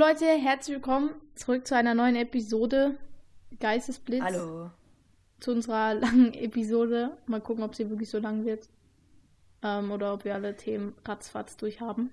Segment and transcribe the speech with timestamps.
[0.00, 2.96] Leute, herzlich willkommen zurück zu einer neuen Episode
[3.60, 4.22] Geistesblitz.
[4.22, 4.70] Hallo.
[5.40, 7.18] Zu unserer langen Episode.
[7.26, 8.66] Mal gucken, ob sie wirklich so lang wird.
[9.62, 12.10] Ähm, oder ob wir alle Themen ratzfatz durchhaben.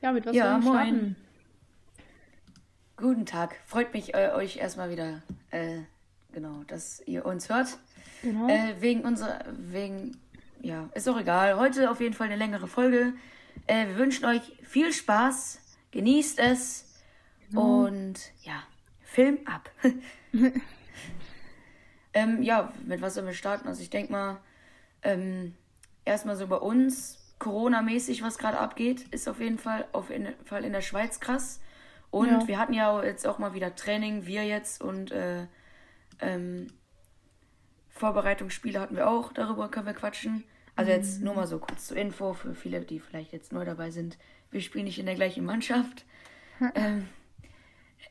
[0.00, 1.16] Ja, mit was Ja, wir moin.
[2.96, 3.56] Guten Tag.
[3.66, 5.80] Freut mich, äh, euch erstmal wieder, äh,
[6.30, 7.78] genau, dass ihr uns hört.
[8.22, 8.46] Genau.
[8.46, 10.16] Äh, wegen unserer, wegen,
[10.60, 11.58] ja, ist auch egal.
[11.58, 13.14] Heute auf jeden Fall eine längere Folge.
[13.66, 16.84] Äh, wir wünschen euch viel Spaß, genießt es
[17.54, 18.62] und ja,
[19.00, 19.70] Film ab.
[22.12, 23.68] ähm, ja, mit was sollen wir starten?
[23.68, 24.40] Also ich denke mal,
[25.02, 25.54] ähm,
[26.04, 30.64] erstmal so bei uns, Corona-mäßig, was gerade abgeht, ist auf jeden Fall auf jeden Fall
[30.64, 31.60] in der Schweiz krass.
[32.10, 32.48] Und Ja.
[32.48, 35.46] wir hatten ja jetzt auch mal wieder Training, wir jetzt und äh,
[36.20, 36.66] ähm,
[37.90, 40.44] Vorbereitungsspiele hatten wir auch, darüber können wir quatschen.
[40.76, 43.90] Also jetzt nur mal so kurz zur Info für viele, die vielleicht jetzt neu dabei
[43.90, 44.16] sind.
[44.50, 46.04] Wir spielen nicht in der gleichen Mannschaft.
[46.74, 47.06] ähm,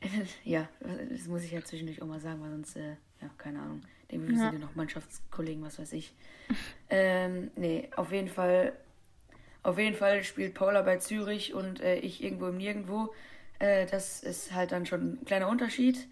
[0.43, 0.67] ja,
[1.09, 3.81] das muss ich ja zwischendurch auch mal sagen, weil sonst, äh, ja, keine Ahnung.
[4.11, 4.41] Denken wir, Ja.
[4.51, 6.13] sind ja noch Mannschaftskollegen, was weiß ich.
[6.89, 8.73] ähm, nee, auf jeden Fall,
[9.63, 13.13] auf jeden Fall spielt Paula bei Zürich und äh, ich irgendwo im Nirgendwo.
[13.59, 16.07] Äh, das ist halt dann schon ein kleiner Unterschied.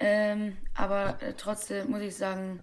[0.00, 2.60] Ähm, aber äh, trotzdem muss ich sagen,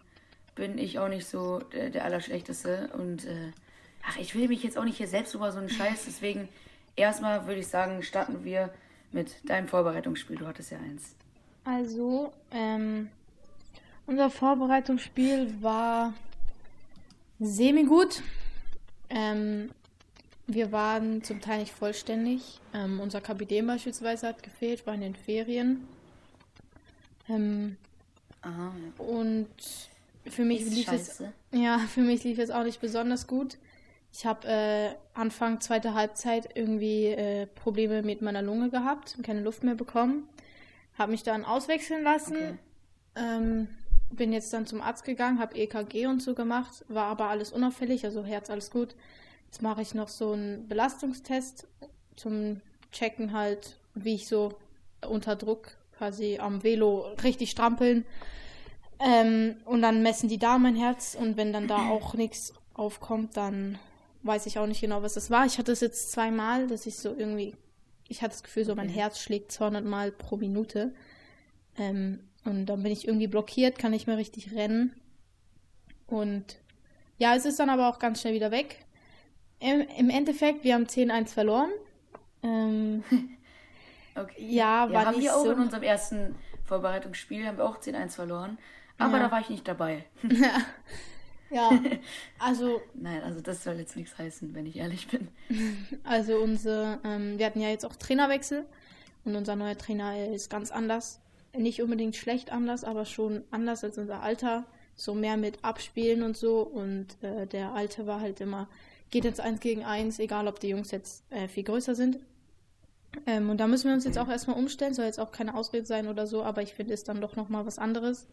[0.56, 2.90] bin ich auch nicht so der, der Allerschlechteste.
[2.98, 3.52] Und äh,
[4.08, 6.06] ach, ich will mich jetzt auch nicht hier selbst über so einen Scheiß.
[6.06, 6.50] Deswegen
[6.96, 8.74] erstmal würde ich sagen, starten wir
[9.12, 10.38] mit deinem Vorbereitungsspiel.
[10.38, 11.16] Du hattest ja eins.
[11.64, 13.10] Also, ähm,
[14.06, 16.14] unser Vorbereitungsspiel war
[17.40, 18.22] semi-gut.
[19.10, 19.72] Ähm,
[20.48, 22.60] wir waren zum Teil nicht vollständig.
[22.74, 25.88] Ähm, unser Kapitän beispielsweise hat gefehlt, war in den Ferien.
[27.28, 27.78] Ähm,
[28.42, 29.04] Aha, ja.
[29.04, 29.50] und
[30.28, 33.58] für mich lief es ja, für mich lief es auch nicht besonders gut.
[34.18, 39.62] Ich habe äh, Anfang zweiter Halbzeit irgendwie äh, Probleme mit meiner Lunge gehabt, keine Luft
[39.62, 40.30] mehr bekommen.
[40.98, 42.38] Habe mich dann auswechseln lassen.
[42.38, 42.58] Okay.
[43.18, 43.68] Ähm,
[44.12, 48.06] bin jetzt dann zum Arzt gegangen, habe EKG und so gemacht, war aber alles unauffällig,
[48.06, 48.96] also Herz alles gut.
[49.48, 51.68] Jetzt mache ich noch so einen Belastungstest
[52.16, 52.62] zum
[52.94, 54.54] Checken halt, wie ich so
[55.06, 58.06] unter Druck quasi am Velo richtig strampeln.
[58.98, 63.36] Ähm, und dann messen die da mein Herz und wenn dann da auch nichts aufkommt,
[63.36, 63.78] dann
[64.26, 65.46] weiß ich auch nicht genau, was das war.
[65.46, 67.56] Ich hatte es jetzt zweimal, dass ich so irgendwie,
[68.08, 68.90] ich hatte das Gefühl, so mein.
[68.90, 70.94] Herz schlägt 200 Mal pro Minute.
[71.78, 74.94] Ähm, und dann bin ich irgendwie blockiert, kann nicht mehr richtig rennen.
[76.08, 76.58] Und
[77.18, 78.86] ja, es ist dann aber auch ganz schnell wieder weg.
[79.60, 81.70] Im, im Endeffekt, wir haben 10-1 verloren.
[82.44, 83.04] Ähm,
[84.18, 84.46] Okay.
[84.48, 88.16] Ja, war haben nicht wir auch so- in unserem ersten Vorbereitungsspiel, haben wir auch 10-1
[88.16, 88.58] verloren.
[88.98, 89.24] Aber Ja.
[89.24, 90.06] da war ich nicht dabei.
[90.24, 90.62] ja,
[92.40, 95.28] also Nein, also das soll jetzt nichts heißen, wenn ich ehrlich bin.
[96.04, 98.66] Also unsere, ähm, wir hatten ja jetzt auch Trainerwechsel
[99.24, 101.20] und unser neuer Trainer ist ganz anders.
[101.58, 104.66] Nicht unbedingt schlecht anders, aber schon anders als unser alter.
[104.96, 106.62] So mehr mit Abspielen und so.
[106.62, 108.68] Und äh, der alte war halt immer,
[109.10, 112.20] geht jetzt eins gegen eins, egal ob die Jungs jetzt äh, viel größer sind.
[113.26, 115.86] Ähm, und da müssen wir uns jetzt auch erstmal umstellen, soll jetzt auch keine Ausrede
[115.86, 118.28] sein oder so, aber ich finde es dann doch nochmal was anderes.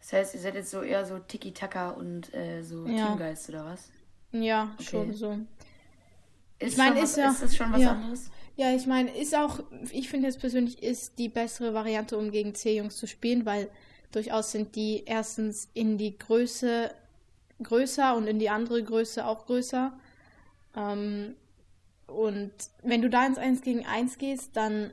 [0.00, 3.08] Das heißt, ihr seid jetzt so eher so Tiki-Taka und äh, so Ja.
[3.08, 3.90] Teamgeist oder was?
[4.32, 4.84] Ja, Okay.
[4.84, 5.32] schon so.
[6.58, 7.92] Ist, Ich mein, schon ist ja- ist das schon was ja.
[7.92, 8.30] anderes?
[8.56, 9.60] Ja, ich meine, ist auch,
[9.92, 13.68] ich finde jetzt persönlich, ist die bessere Variante, um gegen C-Jungs zu spielen, weil
[14.12, 16.90] durchaus sind die erstens in die Größe
[17.62, 19.92] größer und in die andere Größe auch größer.
[20.74, 21.34] Ähm,
[22.06, 22.52] und
[22.82, 24.92] wenn du da ins 1 gegen 1 gehst, dann,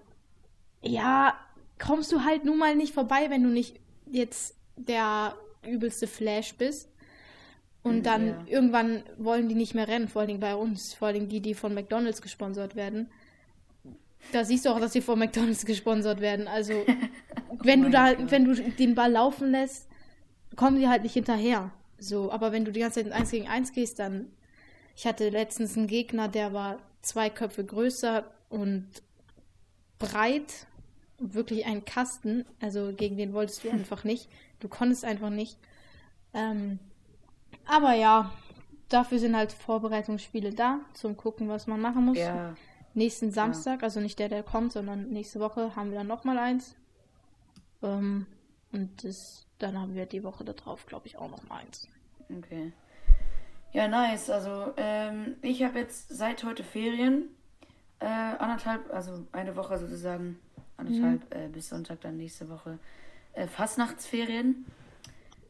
[0.81, 1.35] ja,
[1.79, 3.79] kommst du halt nun mal nicht vorbei, wenn du nicht
[4.11, 5.35] jetzt der
[5.65, 6.89] übelste Flash bist.
[7.83, 8.43] Und Mhm, dann ja.
[8.47, 11.41] irgendwann wollen die nicht mehr rennen, vor allen Dingen bei uns, vor allen Dingen die,
[11.41, 13.09] die von McDonalds gesponsert werden.
[14.31, 16.47] Da siehst du auch, dass sie von McDonalds gesponsert werden.
[16.47, 16.85] Also,
[17.63, 18.31] wenn du da, Gott.
[18.31, 19.89] wenn du den Ball laufen lässt,
[20.55, 21.71] kommen die halt nicht hinterher.
[21.97, 24.27] So, aber wenn du die ganze Zeit in 1 gegen 1 gehst, dann.
[24.95, 28.87] Ich hatte letztens einen Gegner, der war zwei Köpfe größer und
[29.99, 30.67] breit.
[31.17, 32.45] Wirklich ein Kasten.
[32.61, 34.29] Also gegen den wolltest du einfach nicht.
[34.63, 35.57] Du konntest einfach nicht.
[36.33, 36.79] Ähm,
[37.65, 38.31] aber ja,
[38.87, 42.17] dafür sind halt Vorbereitungsspiele da, zum gucken, was man machen muss.
[42.17, 42.55] Ja,
[42.93, 46.75] Nächsten Samstag, also nicht der, der kommt, sondern nächste Woche haben wir dann nochmal eins.
[47.81, 48.25] Ähm,
[48.71, 51.89] und das, dann haben wir die Woche darauf, glaube ich, auch nochmal eins.
[52.29, 52.71] okay.
[53.73, 54.29] Ja, nice.
[54.29, 57.29] Also, ähm, ich habe jetzt seit heute Ferien.
[57.99, 60.39] Äh, anderthalb, also eine Woche sozusagen.
[60.77, 62.79] Anderthalb äh, bis Sonntag dann nächste Woche.
[63.33, 64.65] Äh, Fastnachtsferien.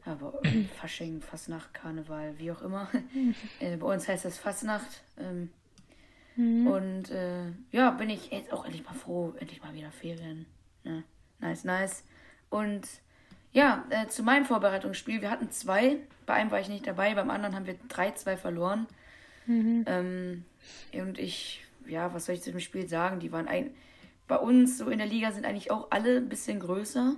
[0.06, 0.40] Aber
[0.80, 2.90] Fasching, Fastnacht, Karneval, wie auch immer.
[3.60, 5.04] äh, bei uns heißt das Fastnacht.
[5.18, 5.50] Ähm,
[6.36, 6.68] Mhm.
[6.68, 10.46] Und äh, ja, bin ich jetzt auch endlich mal froh, endlich mal wieder Ferien.
[10.84, 11.04] Ne?
[11.40, 12.04] Nice, nice.
[12.50, 12.88] Und
[13.52, 17.30] ja, äh, zu meinem Vorbereitungsspiel, wir hatten zwei, bei einem war ich nicht dabei, beim
[17.30, 18.88] anderen haben wir 3-2 verloren.
[19.46, 19.86] Mhm.
[19.88, 20.46] Ähm,
[20.94, 23.20] und ich, ja, was soll ich zu dem Spiel sagen?
[23.20, 23.72] Die waren ein,
[24.28, 27.16] bei uns so in der Liga sind eigentlich auch alle ein bisschen größer.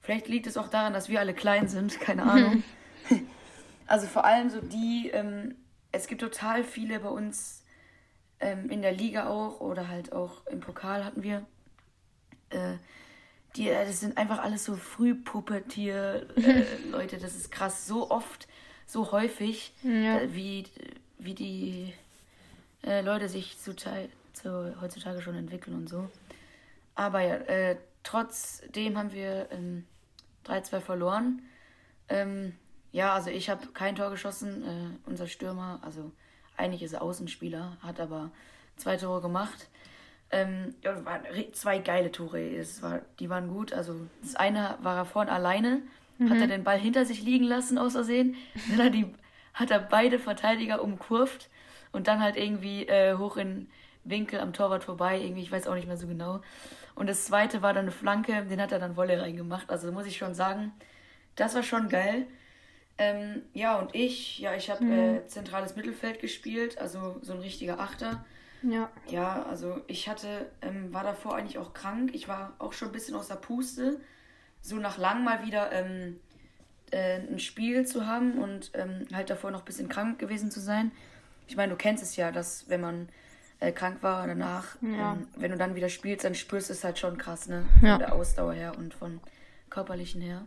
[0.00, 2.62] Vielleicht liegt es auch daran, dass wir alle klein sind, keine Ahnung.
[3.86, 5.56] also vor allem so die, ähm,
[5.92, 7.64] es gibt total viele bei uns
[8.40, 11.46] ähm, in der Liga auch oder halt auch im Pokal hatten wir.
[12.50, 12.74] Äh,
[13.56, 17.86] die, äh, das sind einfach alles so Frühpuppetier-Leute, äh, das ist krass.
[17.86, 18.48] So oft,
[18.86, 20.20] so häufig, ja.
[20.20, 20.64] äh, wie,
[21.18, 21.92] wie die
[22.84, 24.08] äh, Leute sich zu, zu,
[24.80, 26.08] heutzutage schon entwickeln und so.
[26.94, 29.84] Aber ja, äh, trotzdem haben wir ähm,
[30.46, 31.42] 3-2 verloren.
[32.08, 32.54] Ähm,
[32.92, 34.64] ja, also ich habe kein Tor geschossen.
[34.64, 36.10] Äh, unser Stürmer, also
[36.56, 38.30] eigentlich ist er Außenspieler, hat aber
[38.76, 39.68] zwei Tore gemacht.
[40.30, 41.22] Ähm, ja, waren
[41.52, 42.40] zwei geile Tore.
[42.40, 43.72] Es war, die waren gut.
[43.72, 45.82] Also das eine war er vorne alleine,
[46.18, 46.30] mhm.
[46.30, 48.36] hat er den Ball hinter sich liegen lassen, aus Versehen.
[48.70, 49.14] Dann hat, die,
[49.54, 51.48] hat er beide Verteidiger umkurvt
[51.92, 53.68] und dann halt irgendwie äh, hoch in
[54.08, 55.20] Winkel am Torwart vorbei.
[55.20, 56.40] Irgendwie, ich weiß auch nicht mehr so genau.
[56.94, 59.70] Und das zweite war dann eine Flanke, den hat er dann Wolle reingemacht.
[59.70, 60.72] Also muss ich schon sagen,
[61.36, 62.26] das war schon geil.
[62.98, 64.92] Ähm, ja, und ich, ja, ich habe mhm.
[64.92, 68.24] äh, zentrales Mittelfeld gespielt, also so ein richtiger Achter.
[68.62, 68.90] Ja.
[69.08, 72.10] Ja, also ich hatte, ähm, war davor eigentlich auch krank.
[72.12, 74.00] Ich war auch schon ein bisschen aus der Puste.
[74.60, 76.18] So nach lang mal wieder ähm,
[76.90, 80.58] äh, ein Spiel zu haben und ähm, halt davor noch ein bisschen krank gewesen zu
[80.58, 80.90] sein.
[81.46, 83.08] Ich meine, du kennst es ja, dass wenn man
[83.60, 85.12] äh, krank war danach, ja.
[85.12, 87.64] ähm, wenn du dann wieder spielst, dann spürst du es halt schon krass, ne?
[87.80, 87.98] Von ja.
[87.98, 89.20] der Ausdauer her und von
[89.70, 90.46] körperlichen her.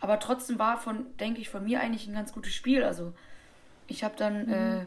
[0.00, 2.82] Aber trotzdem war von, denke ich, von mir eigentlich ein ganz gutes Spiel.
[2.82, 3.12] Also
[3.86, 4.52] ich habe dann mhm.
[4.52, 4.86] äh,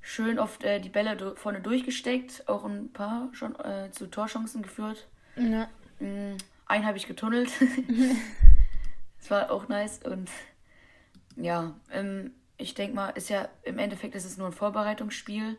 [0.00, 5.08] schön oft äh, die Bälle vorne durchgesteckt, auch ein paar schon äh, zu Torchancen geführt.
[5.36, 5.68] Ja.
[5.98, 6.36] Mhm,
[6.66, 7.50] einen habe ich getunnelt.
[9.18, 10.00] das war auch nice.
[10.04, 10.30] Und
[11.36, 15.56] ja, ähm, ich denke mal, ist ja im Endeffekt ist es nur ein Vorbereitungsspiel.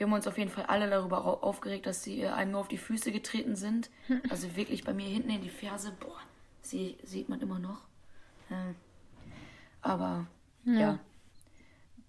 [0.00, 2.78] Wir haben uns auf jeden Fall alle darüber aufgeregt, dass sie einem nur auf die
[2.78, 3.90] Füße getreten sind.
[4.30, 6.16] Also wirklich bei mir hinten in die Ferse, boah,
[6.62, 7.82] sie, sieht man immer noch.
[8.48, 8.72] Äh,
[9.82, 10.26] aber
[10.64, 10.72] ja.
[10.72, 10.98] ja.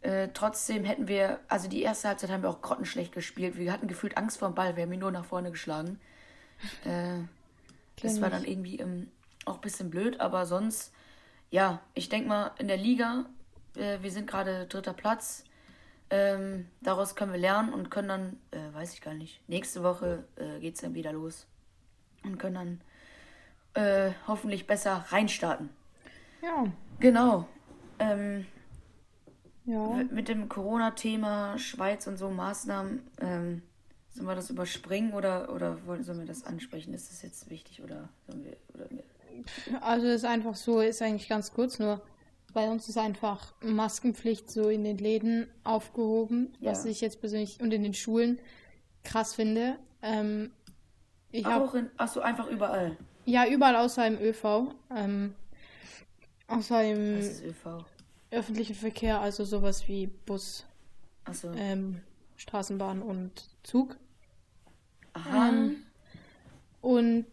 [0.10, 3.58] Äh, trotzdem hätten wir, also die erste Halbzeit haben wir auch grottenschlecht gespielt.
[3.58, 6.00] Wir hatten gefühlt Angst vor dem Ball, wir haben ihn nur nach vorne geschlagen.
[6.86, 7.24] Äh,
[8.02, 9.10] das war dann irgendwie ähm,
[9.46, 10.94] auch ein bisschen blöd, aber sonst,
[11.50, 13.26] ja, ich denke mal, in der Liga,
[13.76, 15.44] äh, wir sind gerade dritter Platz.
[16.14, 20.26] Ähm, daraus können wir lernen und können dann, äh, weiß ich gar nicht, nächste Woche
[20.36, 21.48] äh, geht es dann wieder los
[22.26, 22.82] und können
[23.74, 25.70] dann äh, hoffentlich besser reinstarten.
[26.44, 26.66] Ja.
[27.00, 27.48] Genau.
[28.00, 28.46] Ähm,
[29.66, 30.04] ja.
[30.12, 33.62] Mit dem Corona-Thema, Schweiz und so Maßnahmen, ähm,
[34.10, 36.94] sollen wir das überspringen oder, oder sollen wir das ansprechen?
[36.94, 38.58] Ist das jetzt wichtig oder sollen wir.
[38.74, 38.90] Oder
[39.80, 42.02] also ist einfach so, ist eigentlich ganz kurz, nur
[42.54, 46.72] bei uns ist einfach Maskenpflicht so in den Läden aufgehoben, ja.
[46.72, 48.40] was ich jetzt persönlich und in den Schulen
[49.04, 49.78] krass finde.
[50.02, 50.52] Ähm,
[51.32, 52.98] ich auch in, achso, einfach überall.
[53.26, 54.74] Ja, überall außer im ÖV.
[54.96, 55.36] Ähm,
[56.48, 57.20] außer im.
[57.20, 57.86] ÖV?
[58.32, 60.66] öffentlichen Verkehr, also sowas wie Bus,
[61.32, 61.52] so.
[61.52, 62.02] ähm,
[62.38, 63.98] Straßenbahn und Zug.
[65.14, 65.50] Aha.
[65.50, 65.84] Ähm,
[66.80, 67.26] und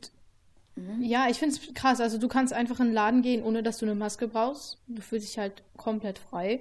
[0.78, 1.02] mhm.
[1.02, 2.00] ja, ich finde es krass.
[2.00, 4.78] Also du kannst einfach in den Laden gehen, ohne dass du eine Maske brauchst.
[4.86, 6.60] Du fühlst dich halt komplett frei.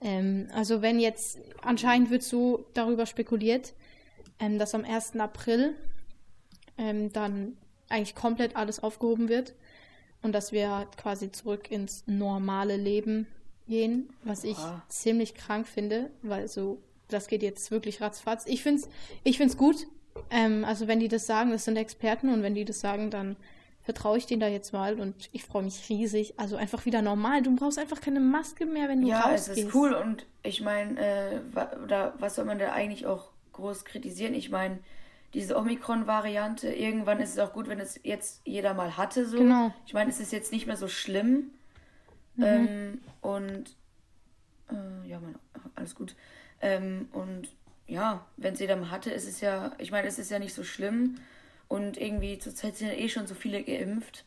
[0.00, 3.74] Ähm, also wenn jetzt, anscheinend wird so darüber spekuliert,
[4.38, 5.16] ähm, dass am 1.
[5.16, 5.74] April
[6.76, 7.56] ähm, dann
[7.88, 9.54] eigentlich komplett alles aufgehoben wird
[10.22, 13.26] und dass wir quasi zurück ins normale Leben
[13.66, 14.82] gehen, was ich ah.
[14.88, 18.44] ziemlich krank finde, weil so, das geht jetzt wirklich ratzfatz.
[18.46, 18.88] Ich finde es
[19.24, 19.86] ich find's gut.
[20.30, 23.36] Ähm, also wenn die das sagen, das sind Experten und wenn die das sagen, dann
[23.82, 26.34] vertraue ich denen da jetzt mal und ich freue mich riesig.
[26.36, 27.42] Also einfach wieder normal.
[27.42, 29.48] Du brauchst einfach keine Maske mehr, wenn du ja, rausgehst.
[29.48, 31.40] Ja, es ist cool und ich meine, äh,
[31.88, 34.34] da, was soll man da eigentlich auch groß kritisieren?
[34.34, 34.78] Ich meine,
[35.34, 39.26] diese Omikron-Variante, irgendwann ist es auch gut, wenn es jetzt jeder mal hatte.
[39.26, 39.38] So.
[39.38, 39.72] Genau.
[39.86, 41.50] Ich meine, es ist jetzt nicht mehr so schlimm.
[42.36, 42.44] Mhm.
[42.44, 43.76] Ähm, und
[44.70, 45.34] äh, ja, mein,
[45.74, 46.14] alles gut.
[46.60, 47.48] Ähm, und
[47.88, 50.54] ja, wenn es jeder mal hatte, ist es ja, ich meine, es ist ja nicht
[50.54, 51.16] so schlimm.
[51.66, 54.24] Und irgendwie zurzeit sind ja eh schon so viele geimpft.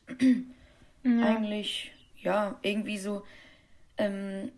[1.03, 1.25] Ja.
[1.25, 1.91] Eigentlich,
[2.21, 3.23] ja, irgendwie so.
[3.97, 4.51] Ähm,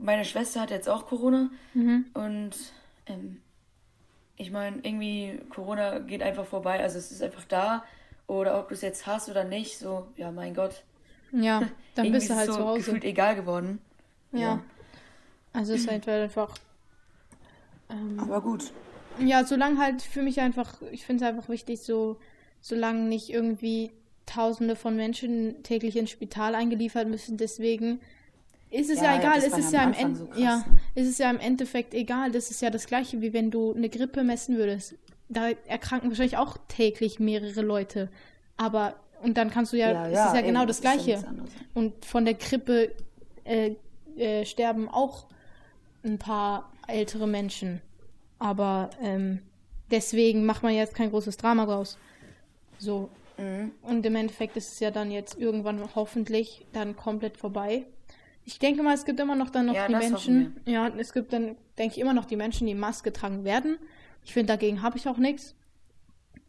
[0.00, 1.50] meine Schwester hat jetzt auch Corona.
[1.74, 2.06] Mhm.
[2.14, 2.52] Und
[3.06, 3.40] ähm,
[4.36, 6.80] ich meine, irgendwie, Corona geht einfach vorbei.
[6.80, 7.84] Also es ist einfach da.
[8.28, 10.84] Oder ob du es jetzt hast oder nicht, so, ja, mein Gott.
[11.32, 11.62] Ja,
[11.96, 12.78] dann bist du halt so zu Hause.
[12.78, 13.80] gefühlt egal geworden.
[14.30, 14.40] Ja.
[14.40, 14.62] ja.
[15.52, 16.54] Also es ist halt einfach.
[17.90, 18.72] Ähm, Aber gut.
[19.18, 22.16] Ja, solange halt für mich einfach, ich finde es einfach wichtig, so,
[22.60, 23.90] solange nicht irgendwie
[24.26, 28.00] Tausende von Menschen täglich ins Spital eingeliefert müssen, deswegen
[28.70, 30.64] ist es ja, ja egal, es ist ja, im End so ja, ne?
[30.94, 32.30] ist es ja im Endeffekt egal.
[32.30, 34.94] Das ist ja das gleiche, wie wenn du eine Grippe messen würdest.
[35.28, 38.08] Da erkranken wahrscheinlich auch täglich mehrere Leute.
[38.56, 41.24] Aber, und dann kannst du ja, ja, es ist ja genau das, das Gleiche.
[41.74, 42.92] Und von der Grippe
[43.42, 43.74] äh,
[44.16, 45.26] äh, sterben auch
[46.04, 47.80] ein paar ältere Menschen.
[48.38, 49.40] Aber ähm,
[49.90, 51.98] deswegen macht man jetzt kein großes Drama draus.
[52.78, 53.10] So.
[53.38, 53.72] Mhm.
[53.82, 57.86] Und im Endeffekt ist es ja dann jetzt irgendwann hoffentlich dann komplett vorbei.
[58.44, 60.56] Ich denke mal, es gibt immer noch dann noch ja, die Menschen.
[60.66, 63.78] Ja, es gibt dann, denke ich, immer noch die Menschen, die Maske tragen werden.
[64.24, 65.54] Ich finde, dagegen habe ich auch nichts.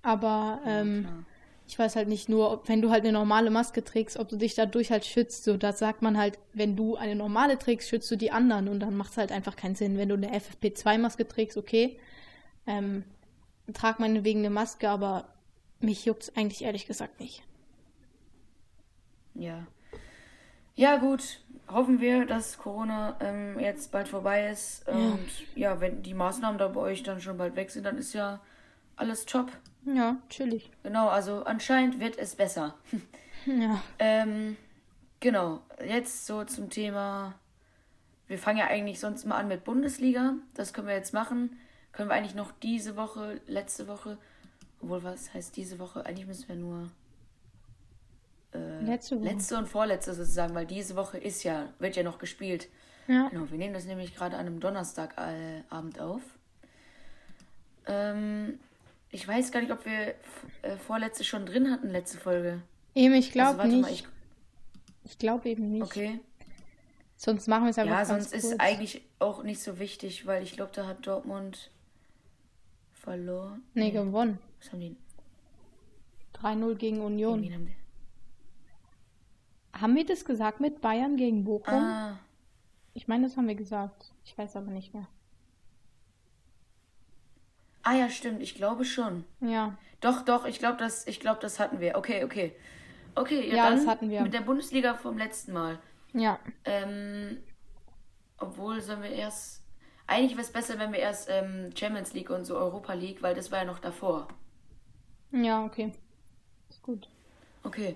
[0.01, 1.23] Aber ähm, ja,
[1.71, 4.35] ich weiß halt nicht nur, ob, wenn du halt eine normale Maske trägst, ob du
[4.35, 5.45] dich dadurch halt schützt.
[5.45, 8.81] So, da sagt man halt, wenn du eine normale trägst, schützt du die anderen und
[8.81, 9.97] dann macht es halt einfach keinen Sinn.
[9.97, 11.97] Wenn du eine FFP2-Maske trägst, okay,
[12.67, 13.05] ähm,
[13.73, 15.29] trag meinetwegen eine Maske, aber
[15.79, 17.41] mich juckt es eigentlich ehrlich gesagt nicht.
[19.33, 19.65] Ja.
[20.75, 21.39] Ja, gut.
[21.69, 24.85] Hoffen wir, dass Corona ähm, jetzt bald vorbei ist.
[24.87, 24.93] Ja.
[24.93, 28.11] Und ja, wenn die Maßnahmen da bei euch dann schon bald weg sind, dann ist
[28.11, 28.41] ja
[28.97, 29.53] alles top.
[29.85, 30.71] Ja, chillig.
[30.83, 32.75] Genau, also anscheinend wird es besser.
[33.45, 33.81] ja.
[33.99, 34.57] Ähm,
[35.19, 37.35] genau, jetzt so zum Thema.
[38.27, 40.35] Wir fangen ja eigentlich sonst mal an mit Bundesliga.
[40.53, 41.57] Das können wir jetzt machen.
[41.91, 44.17] Können wir eigentlich noch diese Woche, letzte Woche,
[44.81, 46.05] obwohl was heißt diese Woche?
[46.05, 46.89] Eigentlich müssen wir nur
[48.53, 49.25] äh, letzte, Woche.
[49.25, 52.69] letzte und vorletzte sozusagen, weil diese Woche ist ja, wird ja noch gespielt.
[53.07, 53.27] Ja.
[53.29, 56.21] Genau, wir nehmen das nämlich gerade an einem Donnerstagabend auf.
[57.87, 58.59] Ähm,
[59.11, 60.15] ich weiß gar nicht, ob wir
[60.61, 62.61] äh, vorletzte schon drin hatten, letzte Folge.
[62.95, 63.81] Eben, ich glaube also, nicht.
[63.81, 64.05] Mal, ich
[65.03, 65.83] ich glaube eben nicht.
[65.83, 66.19] Okay.
[67.17, 68.43] Sonst machen wir es einfach Ja, sonst kurz.
[68.43, 71.69] ist eigentlich auch nicht so wichtig, weil ich glaube, da hat Dortmund
[72.93, 73.63] verloren.
[73.73, 74.39] Nee, gewonnen.
[74.59, 74.95] Was haben die?
[76.35, 77.43] 3-0 gegen Union.
[77.43, 77.75] Haben,
[79.73, 81.73] haben, wir das gesagt mit Bayern gegen Bochum?
[81.73, 82.19] Ah.
[82.93, 84.13] Ich meine, das haben wir gesagt.
[84.23, 85.07] Ich weiß aber nicht mehr.
[87.83, 89.23] Ah ja, stimmt, ich glaube schon.
[89.39, 89.77] Ja.
[90.01, 91.95] Doch, doch, ich glaube, das, glaub, das hatten wir.
[91.97, 92.53] Okay, okay.
[93.15, 94.21] Okay, ja, ja das hatten wir.
[94.21, 95.79] Mit der Bundesliga vom letzten Mal.
[96.13, 96.39] Ja.
[96.65, 97.37] Ähm,
[98.37, 99.61] obwohl sollen wir erst.
[100.07, 103.33] Eigentlich wäre es besser, wenn wir erst ähm, Champions League und so Europa League, weil
[103.33, 104.27] das war ja noch davor.
[105.31, 105.93] Ja, okay.
[106.69, 107.07] Ist gut.
[107.63, 107.95] Okay.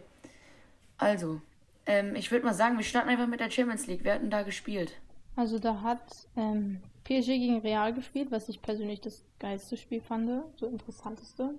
[0.98, 1.42] Also,
[1.86, 4.01] ähm, ich würde mal sagen, wir starten einfach mit der Champions League.
[4.04, 4.94] Wer hat denn da gespielt?
[5.36, 10.29] Also da hat ähm, PSG gegen Real gespielt, was ich persönlich das geilste Spiel fand,
[10.57, 11.55] so interessanteste.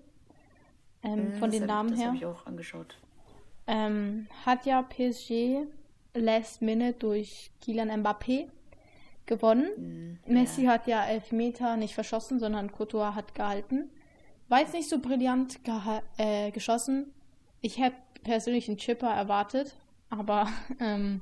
[1.03, 2.09] Ähm, mm, von den Namen ich, her.
[2.09, 2.99] Habe ich auch angeschaut.
[3.67, 5.67] Ähm, hat ja PSG
[6.15, 8.49] Last Minute durch Kylian Mbappé
[9.27, 10.19] gewonnen.
[10.27, 10.73] Mm, Messi ja.
[10.73, 13.91] hat ja Elfmeter nicht verschossen, sondern Courtois hat gehalten.
[14.49, 15.61] War jetzt nicht so brillant
[16.19, 17.13] äh, geschossen.
[17.61, 19.77] Ich hätte persönlich einen Chipper erwartet,
[20.11, 20.49] aber
[20.81, 21.21] ähm,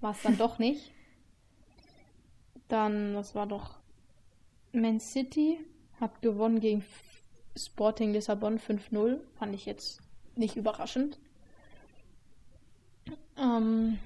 [0.00, 0.93] war es dann doch nicht.
[2.68, 3.78] Dann, was war doch?
[4.72, 5.58] Man City
[6.00, 6.84] hat gewonnen gegen
[7.56, 9.18] Sporting Lissabon 5-0.
[9.38, 10.00] Fand ich jetzt
[10.34, 11.18] nicht überraschend.
[13.36, 13.98] Ähm,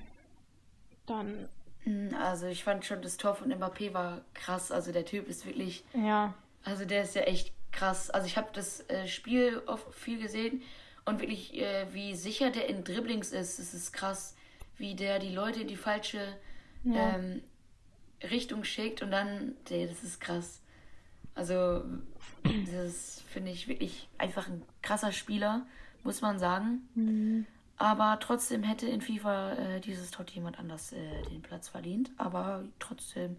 [1.06, 1.48] dann.
[1.84, 4.70] Hm, also ich fand schon, das Tor von Mbappé war krass.
[4.70, 5.84] Also der Typ ist wirklich.
[5.94, 6.34] Ja.
[6.64, 8.10] Also der ist ja echt krass.
[8.10, 10.62] Also ich habe das äh, Spiel oft viel gesehen
[11.04, 13.58] und wirklich, äh, wie sicher der in Dribblings ist.
[13.58, 14.36] Es ist krass,
[14.76, 16.20] wie der die Leute in die falsche
[16.84, 17.16] ja.
[17.16, 17.42] ähm,
[18.22, 20.60] Richtung schickt und dann, ey, das ist krass.
[21.34, 21.84] Also,
[22.72, 25.66] das finde ich wirklich einfach ein krasser Spieler,
[26.02, 26.88] muss man sagen.
[26.94, 27.46] Mhm.
[27.76, 32.10] Aber trotzdem hätte in FIFA äh, dieses Tor jemand anders äh, den Platz verdient.
[32.16, 33.36] Aber trotzdem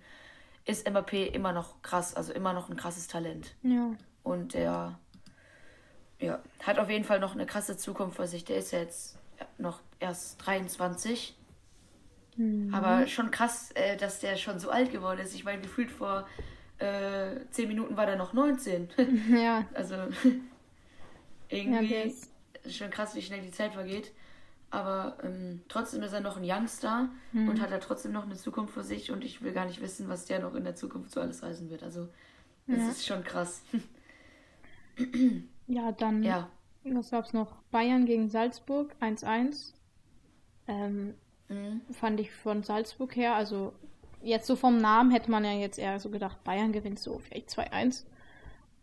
[0.65, 3.55] ist Mbappé immer noch krass, also immer noch ein krasses Talent.
[3.63, 3.91] Ja.
[4.23, 4.97] Und der
[6.19, 8.45] ja, hat auf jeden Fall noch eine krasse Zukunft vor sich.
[8.45, 9.17] Der ist ja jetzt
[9.57, 11.35] noch erst 23.
[12.39, 12.73] Mhm.
[12.73, 15.35] Aber schon krass, äh, dass der schon so alt geworden ist.
[15.35, 16.25] Ich meine, gefühlt vor
[16.77, 18.89] äh, 10 Minuten war der noch 19.
[19.29, 19.65] Ja.
[19.73, 19.95] also
[21.49, 22.31] irgendwie ja, ist
[22.69, 24.13] schon krass, wie schnell die Zeit vergeht.
[24.71, 27.49] Aber ähm, trotzdem ist er noch ein Youngster mhm.
[27.49, 30.07] und hat er trotzdem noch eine Zukunft vor sich und ich will gar nicht wissen,
[30.07, 31.83] was der noch in der Zukunft so alles reisen wird.
[31.83, 32.07] Also,
[32.67, 32.89] das ja.
[32.89, 33.63] ist schon krass.
[35.67, 36.49] ja, dann, ja.
[36.83, 37.55] was gab's noch?
[37.71, 39.73] Bayern gegen Salzburg 1-1.
[40.67, 41.15] Ähm,
[41.49, 41.81] Mhm.
[41.91, 43.35] Fand ich von Salzburg her.
[43.35, 43.73] Also
[44.21, 47.49] jetzt so vom Namen hätte man ja jetzt eher so gedacht, Bayern gewinnt so vielleicht
[47.49, 48.05] 2-1.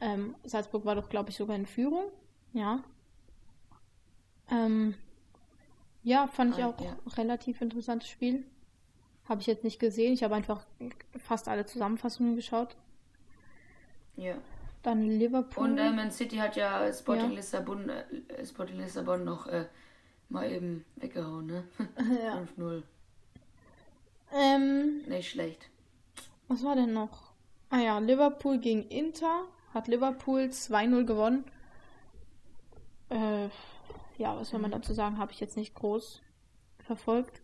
[0.00, 2.04] Ähm, Salzburg war doch, glaube ich, sogar in Führung.
[2.52, 2.82] Ja.
[4.50, 4.94] Ähm,
[6.02, 6.96] ja, fand ich ah, auch ja.
[7.16, 8.44] relativ interessantes Spiel.
[9.28, 10.12] Habe ich jetzt nicht gesehen.
[10.12, 10.64] Ich habe einfach
[11.18, 12.76] fast alle Zusammenfassungen geschaut.
[14.16, 14.36] Ja.
[14.82, 15.64] Dann Liverpool.
[15.64, 17.36] Und äh, Man City hat ja Sporting, Ja.
[17.36, 19.66] Lissabon, äh, Sporting Lissabon noch äh,
[20.28, 21.64] mal eben weggehauen, ne?
[22.22, 22.42] ja.
[22.58, 22.82] 5-0.
[24.32, 25.70] ähm, Nicht schlecht.
[26.48, 27.32] was war denn noch?
[27.70, 29.44] Ah ja, Liverpool gegen Inter.
[29.74, 31.44] Hat Liverpool 2-0 gewonnen.
[33.10, 33.48] Äh,
[34.16, 35.18] ja, was soll man dazu sagen?
[35.18, 36.22] Habe ich jetzt nicht groß
[36.78, 37.40] verfolgt.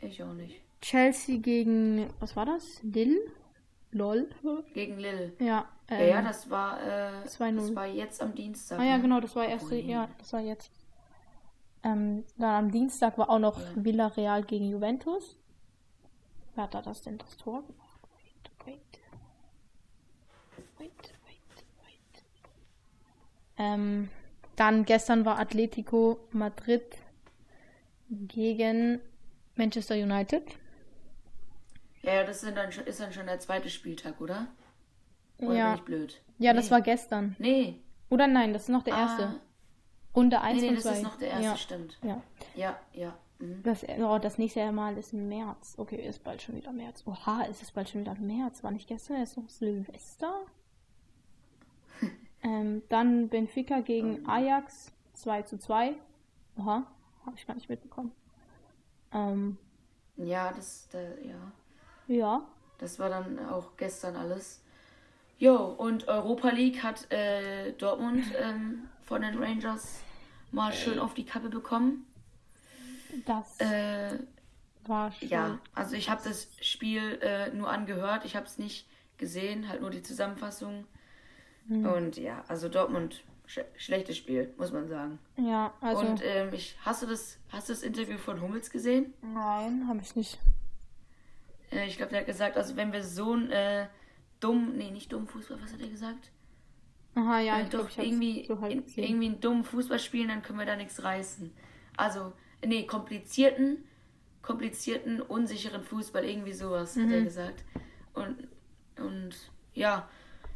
[0.00, 0.60] Ich auch nicht.
[0.80, 2.82] Chelsea gegen, was war das?
[2.82, 3.18] Lille?
[3.92, 4.28] LOL?
[4.74, 5.32] Gegen Lille.
[5.38, 7.56] Ja, Ja, ähm, ja, das war, äh, 2-0.
[7.56, 8.78] das war jetzt am Dienstag.
[8.80, 9.02] Ah ja, ne?
[9.02, 9.80] genau, das war erste, Ui.
[9.88, 10.70] ja, das war jetzt.
[11.86, 13.84] Ähm, dann am Dienstag war auch noch Ja.
[13.84, 15.36] Villarreal gegen Juventus.
[16.54, 18.00] Wer hat da das denn das Tor gemacht?
[18.16, 19.00] Wait, wait.
[20.78, 20.90] Wait,
[21.26, 22.24] wait, wait.
[23.58, 24.08] Ähm,
[24.56, 26.82] dann gestern war Atletico Madrid
[28.10, 29.00] gegen
[29.54, 30.42] Manchester United.
[32.02, 34.48] Ja, das sind dann schon, ist dann schon der zweite Spieltag, oder?
[35.38, 36.22] Oder bin Ja, ich blöd?
[36.38, 36.70] ja, das Nee.
[36.70, 37.36] war gestern.
[37.38, 37.80] Nee.
[38.08, 39.22] Oder nein, das ist noch der erste.
[39.24, 39.40] Ah, Runde
[40.16, 40.92] nee, 1 nee, und das 2.
[40.92, 41.98] ist noch der erste, Ja, stimmt.
[42.02, 42.22] ja.
[42.54, 43.14] Ja, ja.
[43.38, 43.62] Mhm.
[43.62, 45.74] Das, oh, das nächste Mal ist im März.
[45.78, 47.02] Okay, ist bald schon wieder März.
[47.06, 48.64] Oha, ist es bald schon wieder März.
[48.64, 50.32] War nicht gestern erst noch Silvester?
[52.42, 55.94] ähm, dann Benfica gegen Ajax 2 zu 2.
[56.58, 56.86] Oha,
[57.26, 58.12] habe ich gar nicht mitbekommen.
[59.12, 59.58] Ähm,
[60.16, 61.52] Ja, das, da, ja.
[62.06, 62.42] ja.
[62.78, 64.62] Das war dann auch gestern alles.
[65.38, 70.00] Jo, und Europa League hat äh, Dortmund ähm, von den Rangers
[70.56, 72.06] mal schön auf die Kappe bekommen.
[73.26, 74.18] Das Äh,
[74.86, 75.28] war schon.
[75.28, 79.80] ja, also ich habe das Spiel äh, nur angehört, ich habe es nicht gesehen, halt
[79.80, 80.86] nur die Zusammenfassung.
[81.68, 85.18] Und ja, also Dortmund, sch schlechtes Spiel, muss man sagen.
[85.36, 86.06] Ja, also.
[86.06, 89.12] Und ähm, ich, hast du das, hast du das Interview von Hummels gesehen?
[89.20, 90.38] nein, habe ich nicht.
[91.72, 93.88] Äh, ich glaube, der hat gesagt, also wenn wir so ein äh,
[94.38, 96.30] dumm, nee, nicht dumm Fußball, was hat er gesagt?
[97.16, 99.04] Aha, ja, ich doch habe irgendwie, so in, gesehen.
[99.04, 101.50] irgendwie einen dummen Fußball spielen, dann können wir da nichts reißen.
[101.96, 102.32] Also,
[102.64, 103.78] nee, komplizierten,
[104.42, 107.12] komplizierten, unsicheren Fußball, irgendwie sowas, hat Mhm.
[107.12, 107.64] er gesagt.
[108.14, 108.36] Und,
[108.98, 109.34] und
[109.74, 110.08] ja,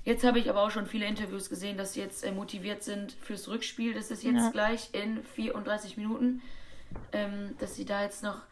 [0.04, 3.12] jetzt habe ich aber auch schon viele Interviews gesehen, dass sie jetzt äh, motiviert sind
[3.12, 3.94] fürs Rückspiel.
[3.94, 4.50] Das ist jetzt Ja.
[4.50, 6.42] gleich in 34 Minuten,
[7.12, 8.42] ähm, dass sie da jetzt noch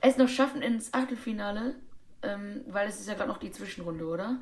[0.00, 1.74] es noch schaffen ins Achtelfinale,
[2.22, 4.36] ähm, weil es ist ja gerade noch die Zwischenrunde, oder?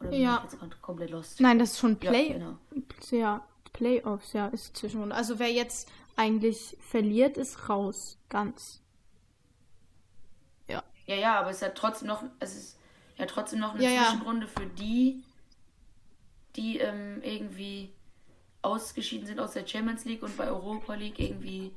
[0.00, 0.44] Oder bin Ja.
[0.46, 1.40] ich jetzt komplett lost?
[1.40, 2.32] Nein, das ist schon Ja, Play.
[2.34, 2.56] genau.
[3.10, 5.14] Ja, Playoffs, ja, ist Zwischenrunde.
[5.14, 8.18] Also wer jetzt eigentlich verliert, ist raus.
[8.28, 8.80] Ganz.
[10.68, 10.82] Ja.
[11.06, 12.78] Ja, ja, aber es ist ja trotzdem noch, es ist
[13.16, 14.02] ja trotzdem noch eine Ja, ja.
[14.04, 15.22] Zwischenrunde für die,
[16.56, 17.90] die ähm, irgendwie
[18.62, 21.72] ausgeschieden sind aus der Champions League und bei Europa League irgendwie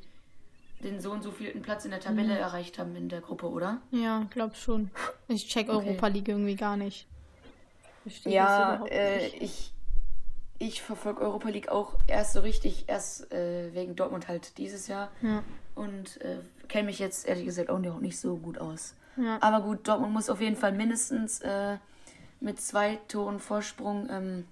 [0.84, 2.40] den so und so vielten Platz in der Tabelle Mhm.
[2.42, 3.80] erreicht haben in der Gruppe, oder?
[3.92, 4.90] Ja, glaub schon.
[5.28, 5.88] Ich check Okay.
[5.90, 7.06] Europa League irgendwie gar nicht.
[8.04, 9.74] Verstehe Ja, äh, ich,
[10.60, 15.10] ich verfolge Europa League auch erst so richtig, erst äh, wegen Dortmund halt dieses Jahr.
[15.22, 15.44] Ja.
[15.76, 18.96] Und äh, kenne mich jetzt ehrlich gesagt auch nicht so gut aus.
[19.18, 19.38] Ja.
[19.42, 21.78] Aber gut, Dortmund muss auf jeden Fall mindestens äh,
[22.40, 24.48] mit zwei Toren Vorsprung ähm,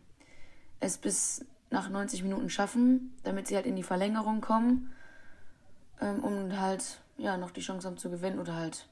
[0.79, 4.91] es bis nach 90 Minuten schaffen, damit sie halt in die Verlängerung kommen,
[6.01, 8.88] ähm, um halt ja noch die Chance haben zu gewinnen oder halt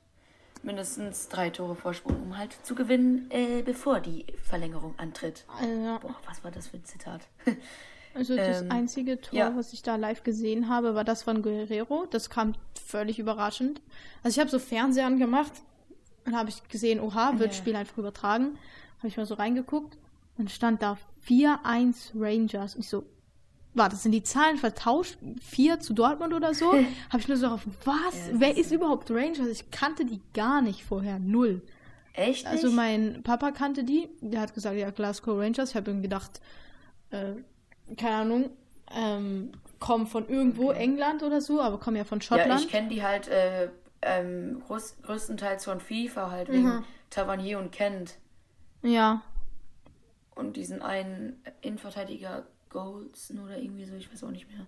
[0.63, 5.45] mindestens drei Tore Vorsprung, um halt zu gewinnen, äh, bevor die Verlängerung antritt.
[5.59, 7.21] Also, Boah, was war das für ein Zitat?
[8.13, 9.55] also das ähm, einzige Tor, ja.
[9.55, 12.05] was ich da live gesehen habe, war das von Guerrero.
[12.09, 13.81] Das kam völlig überraschend.
[14.23, 15.53] Also ich habe so Fernseher angemacht
[16.25, 17.57] und habe ich gesehen, oha, wird Ja.
[17.57, 18.57] Spiel einfach übertragen.
[18.99, 19.97] Habe ich mal so reingeguckt
[20.37, 22.75] und stand da 4-1 Rangers.
[22.75, 23.05] Und ich so,
[23.77, 25.17] warte, sind die Zahlen vertauscht?
[25.41, 26.71] 4 zu Dortmund oder so?
[26.73, 28.27] habe ich nur so auf, was?
[28.29, 29.47] Ja, Wer ist überhaupt Rangers?
[29.47, 31.61] Ich kannte die gar nicht vorher, null.
[32.13, 32.45] Echt?
[32.47, 32.75] Also nicht?
[32.75, 35.69] mein Papa kannte die, der hat gesagt, ja, Glasgow Rangers.
[35.71, 36.41] Ich habe ihm gedacht,
[37.11, 37.33] äh,
[37.95, 38.49] keine Ahnung,
[38.91, 42.61] ähm, kommen von irgendwo, England oder so, aber kommen ja von Ja, Schottland.
[42.61, 43.69] ich kenne die halt äh,
[44.01, 46.83] ähm, groß, größtenteils von FIFA, halt wegen Mhm.
[47.09, 48.15] Tavernier und Kent.
[48.81, 49.21] ja,
[50.35, 52.45] Und diesen einen Innenverteidiger
[52.83, 54.65] Goldson oder irgendwie so, ich weiß auch nicht mehr.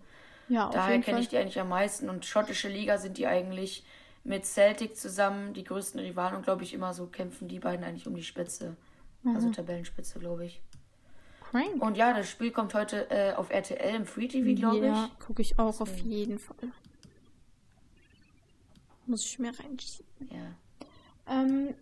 [0.49, 2.09] ja, Daher kenne ich die eigentlich am meisten.
[2.09, 3.83] Und schottische Liga sind die eigentlich
[4.23, 8.07] mit Celtic zusammen die größten Rivalen und glaube ich immer so kämpfen die beiden eigentlich
[8.07, 8.75] um die Spitze.
[9.23, 9.35] Mhm.
[9.35, 10.61] Also Tabellenspitze, glaube ich.
[11.49, 11.81] Crank.
[11.81, 15.25] Und ja, das Spiel kommt heute äh, auf RTL im Free TV, glaube ja, ich.
[15.25, 16.71] gucke ich auch auf jeden Fall.
[19.07, 20.29] Muss ich mir reinschieben.
[20.31, 21.73] Ja, Ähm,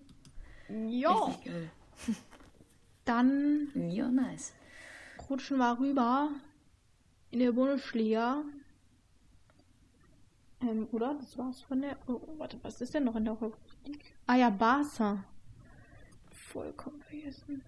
[0.89, 1.69] ja, richtig geil.
[3.05, 4.53] dann Ja, nice.
[5.29, 6.29] Rutschen wir rüber
[7.31, 8.43] in der Bundesliga.
[10.61, 11.15] Ähm, oder?
[11.19, 11.97] Das war's von der.
[12.07, 13.37] Oh, warte, was ist denn noch in der
[13.85, 14.13] League?
[14.25, 15.23] Ah ja, Barca.
[16.31, 17.61] Vollkommen vergessen.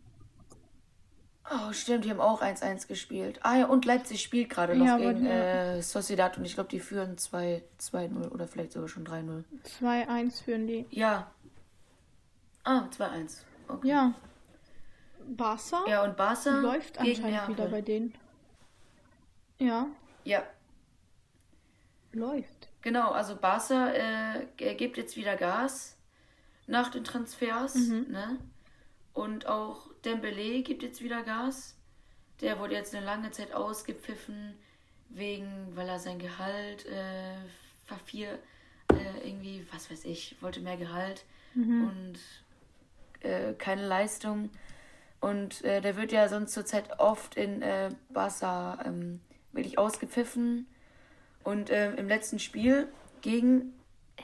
[1.52, 3.40] Oh, stimmt, die haben auch 1-1 gespielt.
[3.42, 6.70] Ah ja, und Leipzig spielt gerade noch Ja, gegen die- äh, Sociedad und ich glaube,
[6.70, 9.44] die führen 2-2-0 oder vielleicht sogar schon 3-0.
[9.64, 10.86] 2-1 führen die.
[10.92, 11.32] Ja.
[12.64, 13.44] Ah, 2-1.
[13.68, 13.88] Okay.
[13.88, 14.14] Ja.
[15.30, 17.56] Barca Ja, und Barca läuft anscheinend Neapel.
[17.58, 18.14] wieder bei denen.
[19.60, 19.88] Ja,
[20.24, 20.44] Ja,
[22.12, 22.70] läuft.
[22.82, 23.12] genau.
[23.12, 25.98] Also Barca äh, er gibt jetzt wieder Gas
[26.68, 27.76] nach den Transfers.
[27.76, 28.06] Mhm.
[28.10, 28.38] Ne?
[29.14, 31.76] Und auch Dembele gibt jetzt wieder Gas.
[32.42, 34.58] Der wurde jetzt eine lange Zeit ausgepfiffen,
[35.10, 37.36] wegen, weil er sein Gehalt äh,
[37.86, 38.40] vervier,
[38.94, 42.18] äh, irgendwie, was weiß ich, wollte mehr Gehalt und
[43.22, 44.50] äh, keine Leistung.
[45.22, 49.20] Und äh, der wird ja sonst zurzeit oft in äh, Barca ähm,
[49.52, 50.68] wirklich ausgepfiffen.
[51.44, 52.88] Und ähm, im letzten Spiel
[53.22, 53.74] gegen.
[54.18, 54.22] Äh,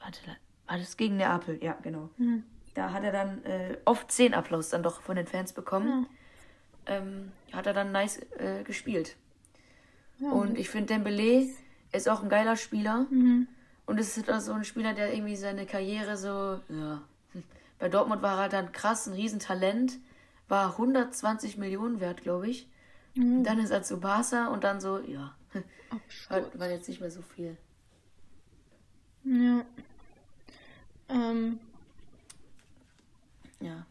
[0.00, 0.20] warte,
[0.66, 1.62] war das gegen Neapel?
[1.62, 2.10] Ja, genau.
[2.74, 6.06] Da hat er dann äh, oft 10 Applaus dann doch von den Fans bekommen.
[6.86, 9.16] Ähm, hat er dann nice äh, gespielt.
[10.18, 11.46] Ja, Und ich finde, Dembele
[11.92, 13.06] ist auch ein geiler Spieler.
[13.10, 13.48] Mhm.
[13.86, 17.02] Und es ist auch so ein Spieler, der irgendwie seine Karriere so, ja.
[17.78, 19.98] Bei Dortmund war er dann krass, ein Riesentalent.
[20.48, 22.68] War 120 Millionen wert, glaube ich.
[23.14, 23.38] Mhm.
[23.38, 25.34] Und dann ist er zu Barca und dann so, ja.
[25.90, 26.48] Absturz.
[26.58, 27.56] War jetzt nicht mehr so viel.
[29.24, 29.64] Ja.
[31.08, 31.58] Ähm,
[33.60, 33.86] Ja.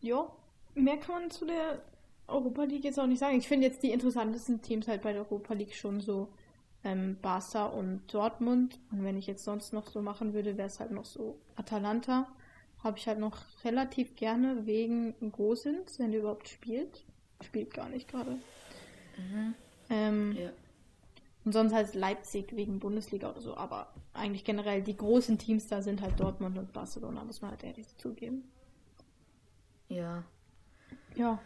[0.00, 0.30] ja,
[0.74, 1.82] mehr kann man zu der
[2.26, 3.36] Europa League jetzt auch nicht sagen.
[3.38, 6.28] Ich finde jetzt die interessantesten Teams halt bei der Europa League schon so
[6.84, 8.78] ähm, Barca und Dortmund.
[8.90, 12.28] Und wenn ich jetzt sonst noch so machen würde, wäre es halt noch so Atalanta.
[12.82, 17.04] Habe ich halt noch relativ gerne wegen Gosens, wenn der überhaupt spielt.
[17.44, 18.36] Spielt gar nicht gerade.
[19.90, 20.50] Ähm, Ja.
[21.44, 23.56] Und sonst halt Leipzig wegen Bundesliga oder so.
[23.56, 27.64] Aber eigentlich generell die großen Teams da sind halt Dortmund und Barcelona, muss man halt
[27.64, 28.44] ehrlich zugeben.
[29.88, 30.24] Ja.
[31.16, 31.38] Ja.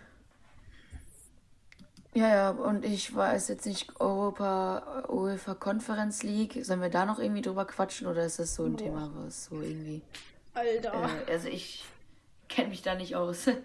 [2.15, 7.19] Ja, ja, und ich weiß jetzt nicht, Europa, UEFA Conference League, sollen wir da noch
[7.19, 8.79] irgendwie drüber quatschen oder ist das so ein Boah.
[8.85, 10.03] Thema, was so irgendwie.
[10.55, 11.23] Alter.
[11.27, 11.85] Äh, also ich
[12.49, 13.49] kenne mich da nicht aus.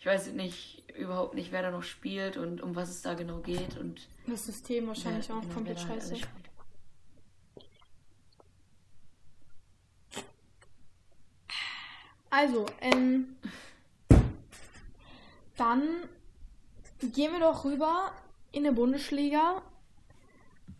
[0.00, 3.38] Ich weiß nicht überhaupt nicht, wer da noch spielt und um was es da genau
[3.38, 6.16] geht und Das System wahrscheinlich wer- auch genau, komplett halt scheiße.
[12.30, 13.36] Also, ähm,
[15.56, 15.82] dann
[17.00, 18.12] gehen wir doch rüber
[18.50, 19.62] in der Bundesliga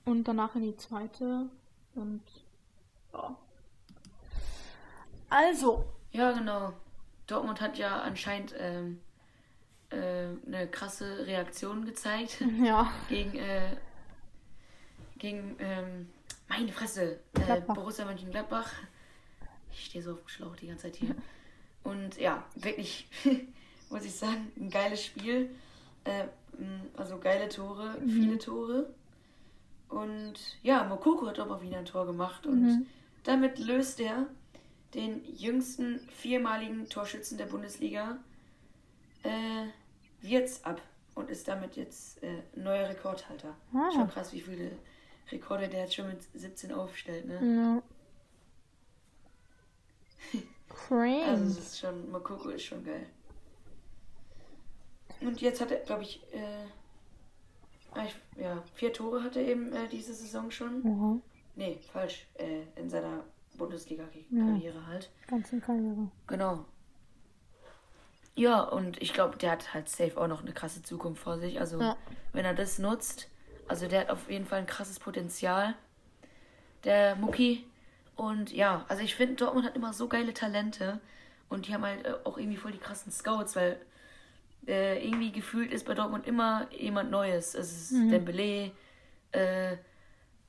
[0.05, 1.49] und danach in die zweite
[1.95, 2.23] und
[3.13, 3.37] ja.
[5.35, 6.73] Also, Ja, genau.
[7.27, 9.01] Dortmund hat ja anscheinend ähm,
[9.91, 13.77] äh, eine krasse Reaktion gezeigt ja, gegen, äh,
[15.19, 16.09] gegen ähm,
[16.49, 17.19] meine Fresse,
[17.49, 17.61] äh.
[17.63, 18.71] Borussia Mönchengladbach.
[19.73, 21.17] Ich stehe so auf dem Schlauch die ganze Zeit hier.
[21.83, 23.09] Und ja, wirklich,
[23.91, 25.51] muss ich sagen, ein geiles Spiel.
[26.05, 26.27] Äh,
[26.59, 28.87] mh, also geile Tore, viele Tore.
[29.89, 32.47] Und ja, Mokoko hat aber wieder ein Tor gemacht.
[32.47, 32.87] Und
[33.25, 34.29] damit löst er
[34.95, 38.19] den jüngsten viermaligen Torschützen der Bundesliga
[39.23, 39.67] äh,
[40.23, 40.81] jetzt ab
[41.15, 43.57] und ist damit jetzt äh, neuer Rekordhalter.
[43.73, 43.91] Ah.
[43.93, 44.73] Schon krass, wie viele
[45.31, 47.83] Rekorde der jetzt schon mit 17 aufstellt, ne?
[50.33, 50.41] ja.
[50.91, 53.07] Also es ist schon, Mokoko ist schon geil.
[55.21, 56.67] Und jetzt hat er, glaube ich, äh,
[57.93, 60.83] ah, ja, vier Tore hat er eben äh, diese Saison schon.
[60.85, 61.21] Ja,
[61.57, 62.27] Nee, falsch.
[62.35, 63.25] Äh, in seiner
[63.57, 65.11] Bundesliga-Karriere halt.
[65.27, 66.11] ganze Karriere.
[66.27, 66.65] Genau.
[68.37, 71.61] Ja, und ich glaube, der hat halt safe auch noch eine krasse Zukunft vor sich.
[71.61, 71.97] Also, Ja.
[72.33, 73.29] wenn er das nutzt,
[73.69, 75.75] also der hat auf jeden Fall ein krasses Potenzial.
[76.83, 77.65] Der Mucki.
[78.17, 81.01] Und ja, also ich finde, Dortmund hat immer so geile Talente.
[81.49, 83.81] Und die haben halt äh, auch irgendwie voll die krassen Scouts, weil
[84.67, 87.55] äh, irgendwie gefühlt ist bei Dortmund immer jemand Neues.
[87.55, 88.73] Es ist Dembele,
[89.33, 89.77] äh,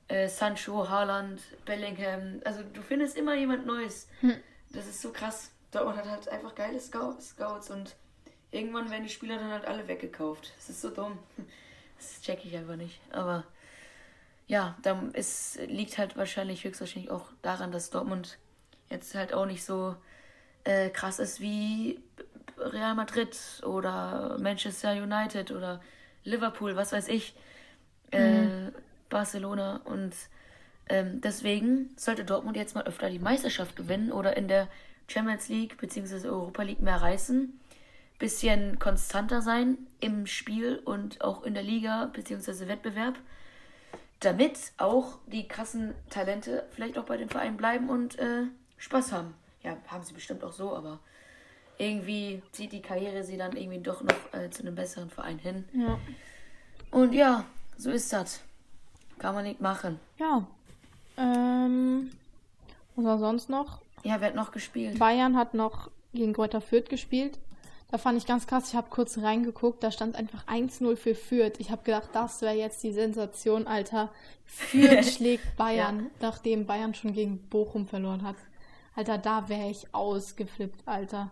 [0.08, 2.40] äh, Sancho, Haaland, Bellingham.
[2.44, 4.08] Also du findest immer jemand Neues.
[4.70, 5.50] Das ist so krass.
[5.72, 7.96] Dortmund hat halt einfach geile Scou- Scouts und
[8.50, 10.52] irgendwann werden die Spieler dann halt alle weggekauft.
[10.56, 11.18] Das ist so dumm.
[11.98, 13.00] Das check ich einfach nicht.
[13.10, 13.44] Aber
[14.46, 18.36] ja, dann ist, liegt halt wahrscheinlich höchstwahrscheinlich auch daran, dass Dortmund
[18.90, 19.96] jetzt halt auch nicht so
[20.64, 21.98] äh, krass ist wie
[22.58, 25.80] Real Madrid oder Manchester United oder
[26.24, 27.34] Liverpool, was weiß ich,
[28.10, 28.46] äh,
[29.16, 30.14] Barcelona und
[30.90, 34.68] ähm, deswegen sollte Dortmund jetzt mal öfter die Meisterschaft gewinnen oder in der
[35.08, 36.28] Champions League bzw.
[36.28, 37.58] Europa League mehr reißen.
[38.18, 42.68] Bisschen konstanter sein im Spiel und auch in der Liga bzw.
[42.68, 43.14] Wettbewerb.
[44.20, 48.42] Damit auch die krassen Talente vielleicht auch bei dem Verein bleiben und äh,
[48.76, 49.32] Spaß haben.
[49.62, 51.00] Ja, haben sie bestimmt auch so, aber
[51.78, 55.64] irgendwie zieht die Karriere sie dann irgendwie doch noch äh, zu einem besseren Verein hin.
[55.72, 55.98] Ja.
[56.90, 57.46] Und ja,
[57.78, 58.42] so ist das.
[59.18, 59.98] Kann man nicht machen.
[60.18, 60.46] Ja.
[61.16, 62.10] Ähm,
[62.94, 63.80] was war sonst noch?
[64.02, 64.98] Ja, wer hat noch gespielt?
[64.98, 67.38] Bayern hat noch gegen Greuther Fürth gespielt.
[67.90, 71.54] Da fand ich ganz krass, ich habe kurz reingeguckt, da stand einfach 1-0 für Fürth.
[71.58, 74.10] Ich habe gedacht, das wäre jetzt die Sensation, Alter.
[74.44, 76.10] Fürth schlägt Bayern, ja.
[76.20, 78.36] nachdem Bayern schon gegen Bochum verloren hat.
[78.96, 81.30] Alter, da wäre ich ausgeflippt, Alter.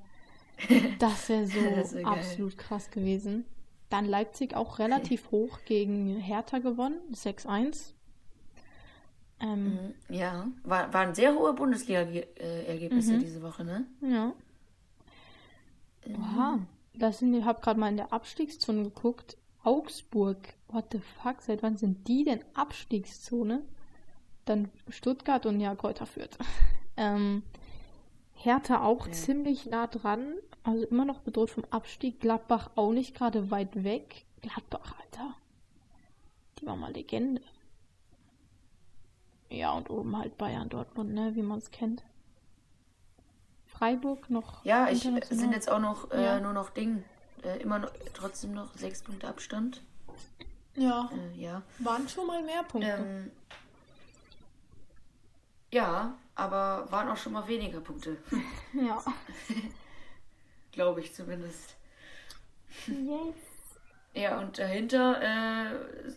[1.01, 3.45] Das wäre so wär absolut krass gewesen.
[3.95, 7.93] Dann Leipzig auch relativ hoch gegen Hertha gewonnen, 6-1.
[9.39, 9.95] Ähm, mhm.
[10.09, 13.21] ja, war, waren sehr hohe Bundesliga-Ergebnisse mhm.
[13.21, 13.87] diese Woche, ne?
[14.01, 14.33] Ja.
[16.13, 16.59] Oha,
[16.93, 19.37] das sind, ich habe gerade mal in der Abstiegszone geguckt.
[19.63, 23.63] Augsburg, what the fuck, seit wann sind die denn Abstiegszone?
[24.45, 26.37] Dann Stuttgart und ja, Kräuter führt.
[26.97, 27.45] ähm,
[28.45, 29.13] Hertha auch ja.
[29.13, 32.21] ziemlich nah dran, also immer noch bedroht vom Abstieg.
[32.21, 34.27] Gladbach auch nicht gerade weit weg.
[34.43, 35.35] Gladbach, Alter.
[36.59, 37.41] Die war mal Legende.
[39.49, 42.03] Ja, und oben halt Bayern, Dortmund, ne, wie man es kennt.
[43.67, 44.65] Freiburg noch.
[44.65, 46.41] Ja, ich sind jetzt auch noch äh, ja.
[46.41, 47.03] nur noch Ding.
[47.43, 49.83] Äh, immer noch trotzdem noch sechs Punkte Abstand.
[50.77, 51.11] Ja.
[51.13, 51.63] Äh, ja.
[51.79, 52.91] Waren schon mal mehr Punkte.
[52.91, 53.31] Ähm,
[55.75, 58.17] ja, aber waren auch schon mal weniger Punkte.
[58.73, 59.03] ja.
[60.73, 61.77] Glaube ich zumindest.
[62.87, 63.37] Yes.
[64.15, 66.13] Ja, und dahinter äh,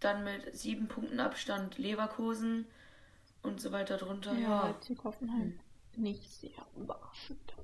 [0.00, 2.66] dann mit sieben Punkten Abstand Leverkusen
[3.42, 4.34] und so weiter drunter.
[4.34, 5.40] Ja, Leipzig, Hoffenheim.
[5.40, 5.60] Hm
[5.96, 7.54] nicht sehr überraschend.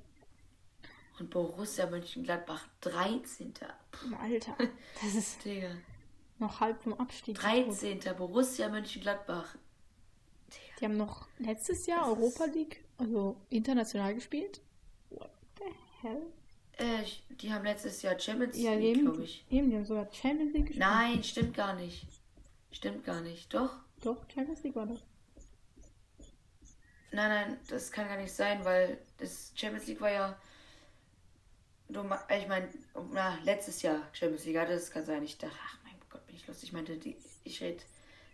[1.19, 3.55] Und Borussia Mönchengladbach 13.
[4.21, 4.57] Alter,
[5.03, 5.71] das ist Digga.
[6.39, 7.37] noch halb vom Abstieg.
[7.37, 8.01] 13.
[8.17, 9.57] Borussia Mönchengladbach.
[10.79, 14.61] Die haben noch letztes Jahr das Europa League, also international gespielt.
[15.11, 15.65] What the
[16.03, 16.23] hell?
[16.79, 19.45] Äh, die haben letztes Jahr Champions ja, League, glaube ich.
[19.51, 20.87] Eben, die haben sogar Champions League gespielt.
[20.87, 22.07] Nein, stimmt gar nicht.
[22.71, 23.53] Stimmt gar nicht.
[23.55, 23.79] Doch?
[24.03, 25.01] Doch, Champions League war das.
[27.13, 30.39] Nein, nein, das kann gar nicht sein, weil das Champions League war ja.
[31.89, 32.69] Du, ich meine,
[33.45, 35.23] letztes Jahr Champions League hatte, das kann sein.
[35.23, 36.69] Ich dachte, ach mein Gott, bin ich lustig.
[36.69, 37.87] Ich meinte, die, ich red,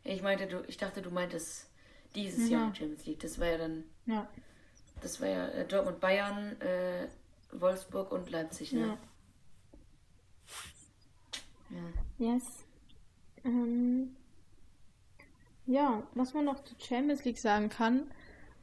[0.02, 1.68] ich meinte, du, ich dachte, du meintest
[2.14, 2.58] dieses ja.
[2.58, 3.20] Jahr Champions League.
[3.20, 3.84] Das war ja dann.
[4.06, 4.28] Ja.
[5.00, 7.08] Das war ja äh, Dortmund, Bayern, äh,
[7.52, 8.98] Wolfsburg und Leipzig, ne?
[11.70, 11.78] Ja.
[12.18, 12.34] ja.
[12.34, 12.64] Yes.
[13.44, 14.14] Ähm,
[15.66, 18.10] ja, was man noch zu Champions League sagen kann,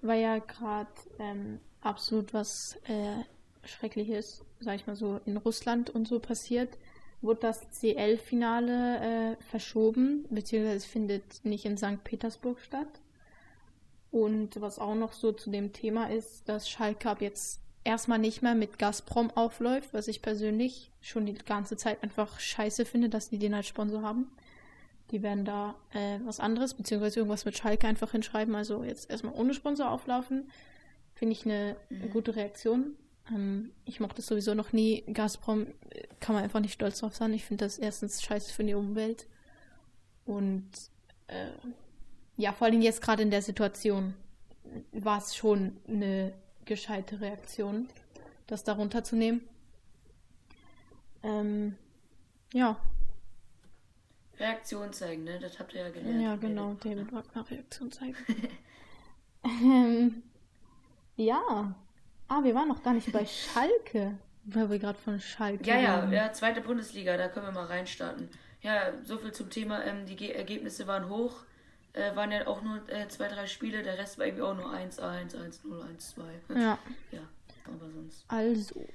[0.01, 3.23] war ja gerade ähm, absolut was äh,
[3.63, 6.77] Schreckliches, sag ich mal so, in Russland und so passiert.
[7.21, 12.03] Wurde das CL-Finale äh, verschoben, beziehungsweise es findet nicht in St.
[12.03, 13.01] Petersburg statt.
[14.11, 18.41] Und was auch noch so zu dem Thema ist, dass Schalke ab jetzt erstmal nicht
[18.41, 23.29] mehr mit Gazprom aufläuft, was ich persönlich schon die ganze Zeit einfach scheiße finde, dass
[23.29, 24.31] die den als Sponsor haben.
[25.11, 28.55] Die werden da äh, was anderes, beziehungsweise irgendwas mit Schalke einfach hinschreiben.
[28.55, 30.51] Also jetzt erstmal ohne Sponsor auflaufen.
[31.15, 32.11] Finde ich eine, mhm.
[32.11, 32.95] gute Reaktion.
[33.31, 35.03] Ähm, ich mochte es sowieso noch nie.
[35.11, 37.33] Gazprom äh, kann man einfach nicht stolz drauf sein.
[37.33, 39.27] Ich finde das erstens scheiße für die Umwelt.
[40.25, 40.69] Und
[41.27, 41.47] äh,
[42.39, 44.15] ja, vor allem jetzt gerade in der Situation
[44.91, 46.33] war es schon eine
[46.65, 47.87] gescheite Reaktion,
[48.47, 49.41] das darunter zu nehmen.
[51.21, 51.75] Ähm,
[52.53, 52.79] ja,
[54.39, 55.37] Reaktion zeigen, ne?
[55.39, 56.21] Das habt ihr ja gelernt.
[56.21, 56.75] Ja, genau.
[56.81, 58.15] David Wagner Reaktion zeigen.
[59.43, 60.23] ähm,
[61.17, 61.75] ja.
[62.27, 64.17] Ah, wir waren noch gar nicht bei Schalke.
[64.45, 68.29] Weil wir gerade von Schalke Ja, ja, ja, zweite Bundesliga, da können wir mal reinstarten.
[68.61, 69.83] Ja, so viel zum Thema.
[69.83, 71.43] Ähm, die Ge Ergebnisse waren hoch.
[71.99, 73.83] Äh, waren ja auch nur äh, zwei, drei Spiele.
[73.83, 75.59] Der Rest war irgendwie auch nur 1-1, 1-0,
[76.47, 76.59] 1-2.
[76.59, 76.79] Ja.
[77.11, 77.19] Ja,
[77.65, 78.23] aber sonst.
[78.29, 78.87] Also,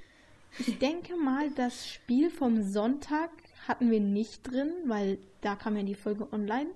[0.58, 3.30] ich denke mal, das Spiel vom Sonntag
[3.68, 6.70] hatten wir nicht drin, weil da kam ja die Folge online.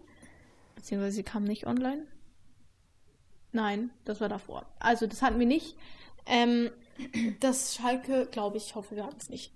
[0.75, 2.07] Beziehungsweise sie kam nicht online.
[3.53, 4.67] Nein, das war davor.
[4.79, 5.77] Also das hatten wir nicht.
[6.27, 6.71] Ähm,
[7.41, 9.53] das Schalke, glaube ich, hoffe, wir hatten es nicht.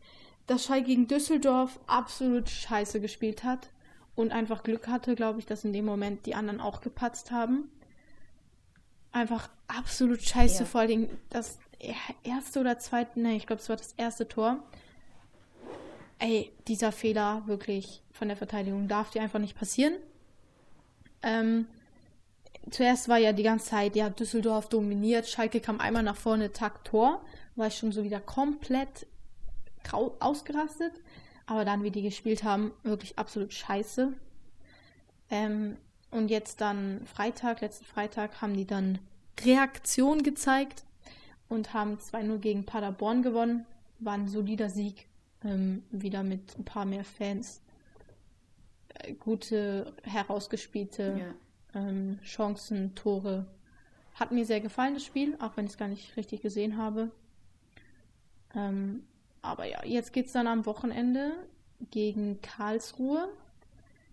[0.46, 3.68] Dass Schalke gegen Düsseldorf absolut scheiße gespielt hat
[4.14, 7.70] und einfach Glück hatte, glaube ich, dass in dem Moment die anderen auch gepatzt haben.
[9.10, 10.64] Einfach absolut scheiße, ja.
[10.64, 11.58] vor allem das
[12.22, 14.62] erste oder zweite, nein, ich glaube, es war das erste Tor
[16.22, 19.94] ey, dieser Fehler wirklich von der Verteidigung darf dir einfach nicht passieren.
[21.22, 21.66] Ähm,
[22.70, 26.86] zuerst war ja die ganze Zeit, ja, Düsseldorf dominiert, Schalke kam einmal nach vorne, Takt
[26.86, 27.24] Tor,
[27.56, 29.06] war ich schon so wieder komplett
[30.20, 30.92] ausgerastet.
[31.46, 34.12] Aber dann, wie die gespielt haben, wirklich absolut scheiße.
[35.30, 35.76] Ähm,
[36.10, 38.98] und jetzt dann Freitag, letzten Freitag, haben die dann
[39.40, 40.84] Reaktion gezeigt
[41.48, 43.66] und haben 2-0 gegen Paderborn gewonnen.
[43.98, 45.06] War ein solider Sieg,
[45.42, 47.62] ähm, wieder mit ein paar mehr Fans.
[48.88, 51.34] Äh, gute, herausgespielte
[51.74, 51.80] Ja.
[51.80, 53.46] ähm, Chancen, Tore.
[54.14, 57.10] Hat mir sehr gefallen, das Spiel, auch wenn ich es gar nicht richtig gesehen habe.
[58.54, 59.04] Ähm,
[59.42, 61.32] aber ja, jetzt geht es dann am Wochenende
[61.90, 63.28] gegen Karlsruhe.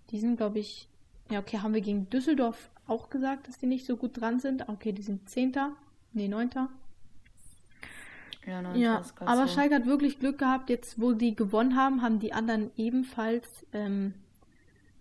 [0.10, 0.90] Die sind, glaube ich,
[1.32, 4.68] ja, okay, haben wir gegen Düsseldorf auch gesagt, dass die nicht so gut dran sind.
[4.68, 5.74] Okay, die sind Zehnter,
[6.14, 6.70] nee, Neunter.
[8.46, 9.48] Ja, neun Ja, Tors gab's aber.
[9.48, 10.70] Schalke hat wirklich Glück gehabt.
[10.70, 14.16] Jetzt, wo die gewonnen haben, haben die anderen ebenfalls, ähm,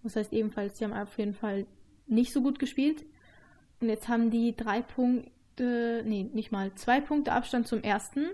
[0.02, 1.66] was heißt ebenfalls, die haben auf jeden Fall
[2.06, 3.04] nicht so gut gespielt.
[3.80, 8.26] Und jetzt haben die drei Punkte, nee, nicht mal, zwei Punkte Abstand zum ersten.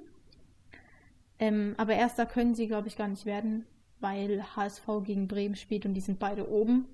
[1.38, 3.66] Ähm, aber erster können sie, glaube ich, gar nicht werden,
[4.00, 6.86] weil HSV gegen Bremen spielt und die sind beide oben.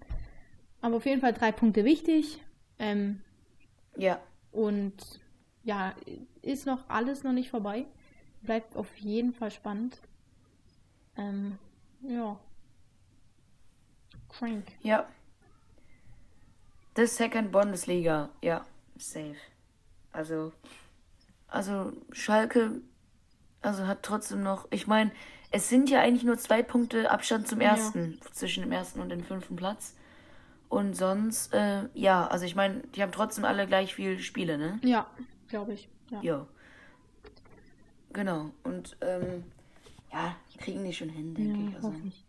[0.80, 2.40] Aber auf jeden Fall drei Punkte wichtig.
[2.78, 3.20] Ähm,
[3.96, 4.20] Ja,
[4.52, 5.20] und
[5.62, 5.94] ja,
[6.42, 7.86] ist noch alles noch nicht vorbei.
[8.42, 10.00] Bleibt auf jeden Fall spannend.
[11.16, 11.58] Ähm,
[12.02, 12.38] ja.
[14.28, 14.64] Crank.
[14.82, 15.06] ja.
[16.96, 19.36] The Second Bundesliga, ja, safe.
[20.12, 20.52] Also,
[21.46, 22.80] also Schalke,
[23.62, 25.10] also hat trotzdem noch, ich meine,
[25.50, 27.70] es sind ja eigentlich nur zwei Punkte Abstand zum Ja.
[27.70, 29.94] ersten, zwischen dem ersten und dem fünften Platz.
[30.68, 34.78] Und sonst, äh, ja, also ich meine, die haben trotzdem alle gleich viel Spiele, ne?
[34.84, 35.06] Ja,
[35.48, 35.88] glaube ich.
[36.10, 36.20] Ja.
[36.22, 36.46] Ja.
[38.12, 38.50] Genau.
[38.62, 39.44] Und ähm,
[40.12, 41.70] ja, kriegen die schon hin, denke ich.
[41.70, 42.24] ja Also, hoffe ich.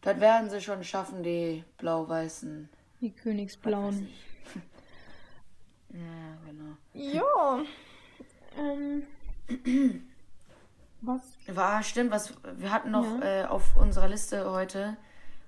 [0.00, 2.68] das werden sie schon schaffen, die blau-weißen.
[3.00, 4.08] Die Königsblauen.
[5.92, 6.76] Ja, genau.
[6.94, 7.64] Ja.
[8.56, 9.02] Ähm,
[11.02, 11.20] was?
[11.46, 13.42] War, stimmt, was wir hatten noch Ja.
[13.42, 14.96] äh, auf unserer Liste heute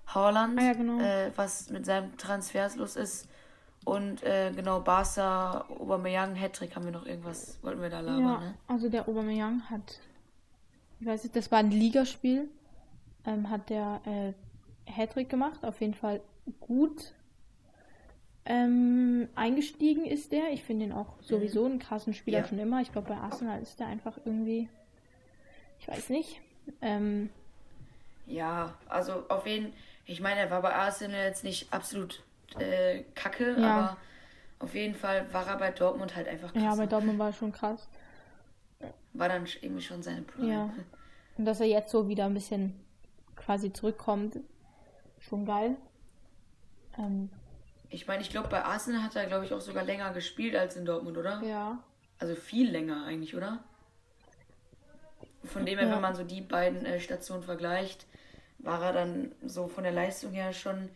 [0.06, 0.98] Haaland, Ah ja, genau.
[1.00, 3.28] äh, was mit seinem Transfers los ist.
[3.84, 8.40] Und äh, genau, Barca, Aubameyang, Hattrick haben wir noch irgendwas, wollten wir da labern, Ja,
[8.40, 8.54] ne?
[8.68, 9.98] also der Aubameyang hat,
[11.00, 12.48] ich weiß nicht, das war ein Ligaspiel,
[13.26, 14.32] ähm, hat der äh,
[14.90, 16.20] Hattrick gemacht, auf jeden Fall
[16.60, 17.12] gut
[18.44, 20.52] ähm, eingestiegen ist der.
[20.52, 22.44] Ich finde ihn auch sowieso einen krassen Spieler Ja.
[22.44, 22.80] schon immer.
[22.82, 24.68] Ich glaube, bei Arsenal ist der einfach irgendwie,
[25.82, 26.40] ich weiß nicht.
[26.80, 27.28] Ähm,
[28.26, 29.72] Ja, also auf jeden
[30.04, 32.22] ich meine, er war bei Arsenal jetzt nicht absolut
[32.58, 33.78] äh, kacke, Ja.
[33.78, 33.96] aber
[34.58, 36.62] auf jeden Fall war er bei Dortmund halt einfach krass.
[36.62, 36.88] ja, bei ne?
[36.88, 37.88] Dortmund war er schon krass.
[39.12, 40.52] War dann irgendwie schon seine Prime.
[40.52, 40.70] Ja.
[41.36, 42.74] Und dass er jetzt so wieder ein bisschen
[43.36, 44.38] quasi zurückkommt,
[45.20, 45.76] schon geil.
[46.98, 47.30] Ähm,
[47.90, 50.76] Ich meine, ich glaube, bei Arsenal hat er, glaube ich, auch sogar länger gespielt als
[50.76, 51.42] in Dortmund, oder?
[51.42, 51.78] ja.
[52.18, 53.64] Also viel länger eigentlich, oder?
[55.52, 55.94] Von dem her, Ja.
[55.94, 58.06] wenn man so die beiden äh, Stationen vergleicht,
[58.58, 60.88] war er dann so von der Leistung her schon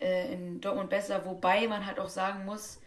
[0.00, 1.24] äh, in Dortmund besser.
[1.24, 2.80] Wobei man halt auch sagen muss,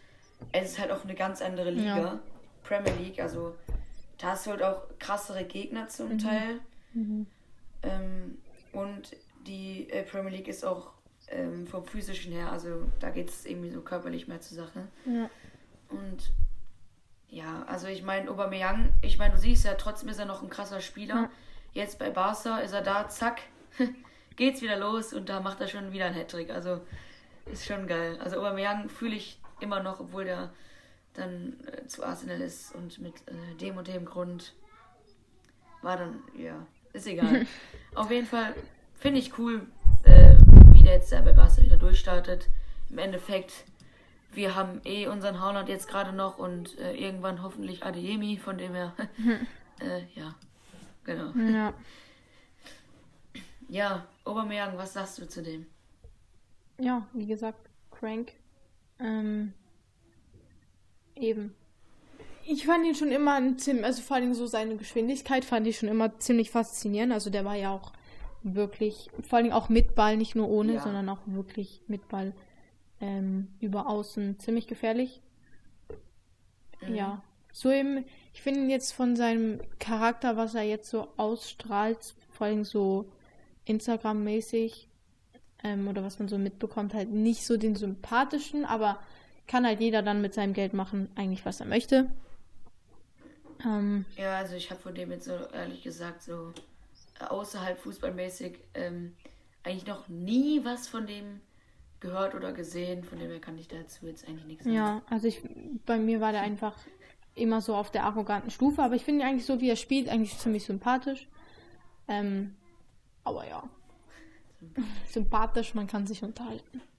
[0.52, 1.96] es ist halt auch eine ganz andere Liga.
[1.96, 2.18] Ja.
[2.64, 3.54] Premier League, also
[4.18, 6.60] da hast du halt auch krassere Gegner zum Teil.
[6.92, 7.26] Mhm.
[7.82, 8.38] Ähm,
[8.72, 10.90] und die äh, Premier League ist auch
[11.28, 14.88] ähm, vom physischen her, also da geht es irgendwie so körperlich mehr zur Sache.
[15.06, 15.30] Ja.
[15.90, 16.32] Und
[17.28, 20.50] ja, also ich meine, Aubameyang, ich meine, du siehst ja, trotzdem ist er noch ein
[20.50, 21.14] krasser Spieler.
[21.14, 21.30] Ja.
[21.72, 23.42] Jetzt bei Barca ist er da, zack,
[24.36, 26.50] geht's wieder los und da macht er schon wieder einen Hattrick.
[26.50, 26.80] Also
[27.46, 28.18] ist schon geil.
[28.22, 30.50] Also Aubameyang fühle ich immer noch, obwohl der
[31.14, 34.54] dann äh, zu Arsenal ist und mit äh, dem und dem Grund
[35.82, 37.46] war dann, ja, ist egal.
[37.94, 38.54] Auf jeden Fall
[38.94, 39.66] finde ich cool,
[40.04, 40.36] äh,
[40.72, 42.48] wie der jetzt da bei Barca wieder durchstartet.
[42.90, 43.64] Im Endeffekt,
[44.36, 48.74] wir haben eh unseren Haaland jetzt gerade noch und äh, irgendwann hoffentlich Adeyemi, von dem
[48.74, 48.92] her,
[49.80, 50.34] äh, ja,
[51.04, 51.30] genau.
[51.32, 51.72] Ja.
[53.68, 55.66] Ja, Aubameyang, was sagst du zu dem?
[56.78, 58.32] Ja, wie gesagt, Crank.
[59.00, 59.52] Ähm,
[61.16, 61.52] eben.
[62.46, 65.78] Ich fand ihn schon immer ein ziemlich, also vor allem so seine Geschwindigkeit fand ich
[65.78, 67.12] schon immer ziemlich faszinierend.
[67.12, 67.92] Also der war ja auch
[68.44, 70.80] wirklich, vor allem auch mit Ball, nicht nur ohne, Ja.
[70.82, 72.34] sondern auch wirklich mit Ball
[73.00, 75.20] ähm, über außen ziemlich gefährlich.
[76.80, 76.94] Mhm.
[76.94, 77.22] Ja.
[77.52, 82.46] So eben, ich finde ihn jetzt von seinem Charakter, was er jetzt so ausstrahlt, vor
[82.46, 83.10] allem so
[83.64, 84.88] Instagram-mäßig,
[85.64, 89.00] ähm, oder was man so mitbekommt, halt nicht so den sympathischen, aber
[89.46, 92.10] kann halt jeder dann mit seinem Geld machen, eigentlich was er möchte.
[93.64, 96.52] Ähm, Ja, also ich habe von dem jetzt so ehrlich gesagt so
[97.20, 99.14] äh, außerhalb fußballmäßig ähm,
[99.62, 101.40] eigentlich noch nie was von dem
[102.00, 103.04] gehört oder gesehen.
[103.04, 104.76] Von dem her kann ich dazu jetzt eigentlich nichts sagen.
[104.76, 105.42] ja, also ich,
[105.84, 106.76] bei mir war der einfach
[107.34, 110.08] immer so auf der arroganten Stufe, aber ich finde ihn eigentlich so, wie er spielt,
[110.08, 111.28] eigentlich ziemlich sympathisch.
[112.08, 112.56] Ähm,
[113.24, 113.62] aber ja.
[115.10, 116.80] Sympathisch, man kann sich unterhalten.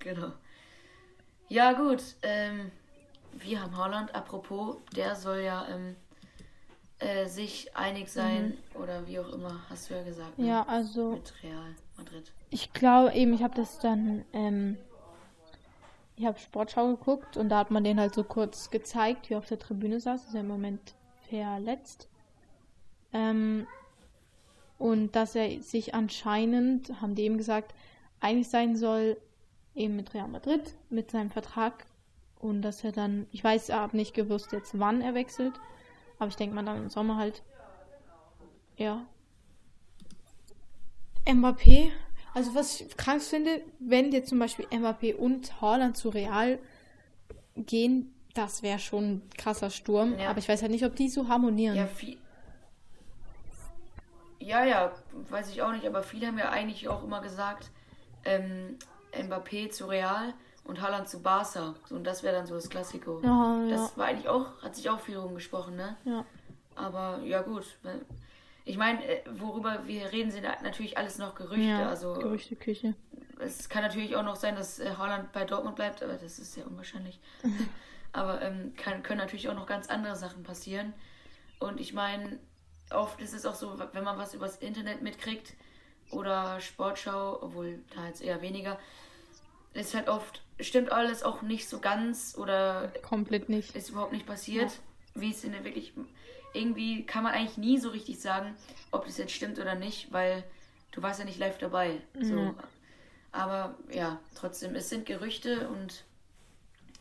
[0.00, 0.32] Genau.
[1.48, 2.02] Ja, gut.
[2.20, 2.70] Ähm,
[3.32, 5.96] wir haben Holland, apropos, der soll ja ähm,
[6.98, 8.82] äh, sich einig sein mhm.
[8.82, 10.38] oder wie auch immer, hast du ja gesagt.
[10.38, 10.46] Ne?
[10.46, 11.12] Ja, also.
[11.12, 12.32] Mit Real Madrid.
[12.50, 14.24] Ich glaube eben, ich habe das dann.
[14.32, 14.76] Ähm,
[16.16, 19.38] ich habe Sportschau geguckt und da hat man den halt so kurz gezeigt, wie er
[19.38, 20.26] auf der Tribüne saß.
[20.26, 20.94] Ist er im Moment
[21.28, 22.08] verletzt.
[23.12, 23.66] Ähm,
[24.78, 27.74] und dass er sich anscheinend, haben die eben gesagt,
[28.20, 29.16] einig sein soll,
[29.74, 31.86] eben mit Real Madrid, mit seinem Vertrag.
[32.38, 35.54] Und dass er dann, ich weiß, er hat nicht gewusst jetzt, wann er wechselt.
[36.18, 37.42] Aber ich denke mal dann im Sommer halt.
[38.76, 39.06] Ja.
[41.26, 41.90] Mbappé.
[42.34, 46.58] Also was ich krank finde, wenn jetzt zum Beispiel Mbappé und Haaland zu Real
[47.56, 50.18] gehen, das wäre schon ein krasser Sturm.
[50.18, 50.30] Ja.
[50.30, 51.76] Aber ich weiß halt nicht, ob die so harmonieren.
[51.76, 52.18] Ja, viel,
[54.44, 54.92] ja, ja,
[55.30, 57.70] weiß ich auch nicht, aber viele haben ja eigentlich auch immer gesagt,
[58.24, 58.78] ähm,
[59.12, 61.74] Mbappé zu Real und Haaland zu Barca.
[61.90, 63.20] und das wäre dann so das Klassiko.
[63.22, 63.96] Ja, das ja.
[63.96, 65.96] war eigentlich auch, hat sich auch viel rumgesprochen, ne?
[66.04, 66.24] Ja.
[66.74, 67.64] Aber ja gut.
[68.64, 71.64] Ich meine, äh, worüber wir reden, sind natürlich alles noch Gerüchte.
[71.64, 72.94] Ja, also, Gerüchteküche.
[73.38, 76.54] Es kann natürlich auch noch sein, dass äh, Haaland bei Dortmund bleibt, aber das ist
[76.54, 77.20] sehr unwahrscheinlich.
[78.12, 80.94] aber ähm, kann, können natürlich auch noch ganz andere Sachen passieren.
[81.58, 82.38] Und ich meine,
[82.90, 85.54] oft ist es auch so, wenn man was übers Internet mitkriegt
[86.10, 88.78] oder Sportschau, obwohl da jetzt eher weniger,
[89.74, 93.74] ist halt oft, stimmt alles auch nicht so ganz oder komplett nicht.
[93.74, 95.20] Ist überhaupt nicht passiert, ja.
[95.20, 95.92] wie es in der wirklich.
[96.54, 98.56] Irgendwie kann man eigentlich nie so richtig sagen,
[98.90, 100.44] ob das jetzt stimmt oder nicht, weil
[100.92, 102.00] du warst ja nicht live dabei.
[102.14, 102.24] Mhm.
[102.24, 102.54] So.
[103.32, 106.04] Aber ja, trotzdem, es sind Gerüchte und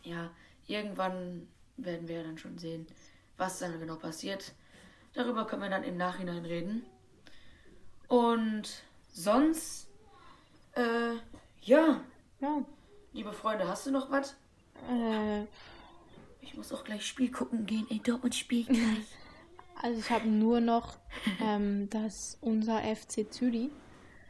[0.04, 0.32] ja,
[0.68, 1.47] irgendwann
[1.78, 2.88] werden wir dann schon sehen,
[3.38, 4.54] was dann genau passiert.
[5.14, 6.86] Darüber können wir dann im Nachhinein reden.
[8.08, 9.88] Und sonst,
[10.74, 11.14] äh,
[11.62, 12.01] ja.
[12.41, 12.66] Ja.
[13.14, 14.36] Liebe Freunde, hast du noch was?
[14.89, 15.43] Äh.
[16.41, 17.88] Ich muss auch gleich Spiel gucken gehen.
[17.89, 18.80] Ey, Dortmund spielt gleich.
[19.84, 20.95] Also ich habe nur noch,
[21.43, 23.69] ähm, dass unser FC Zürich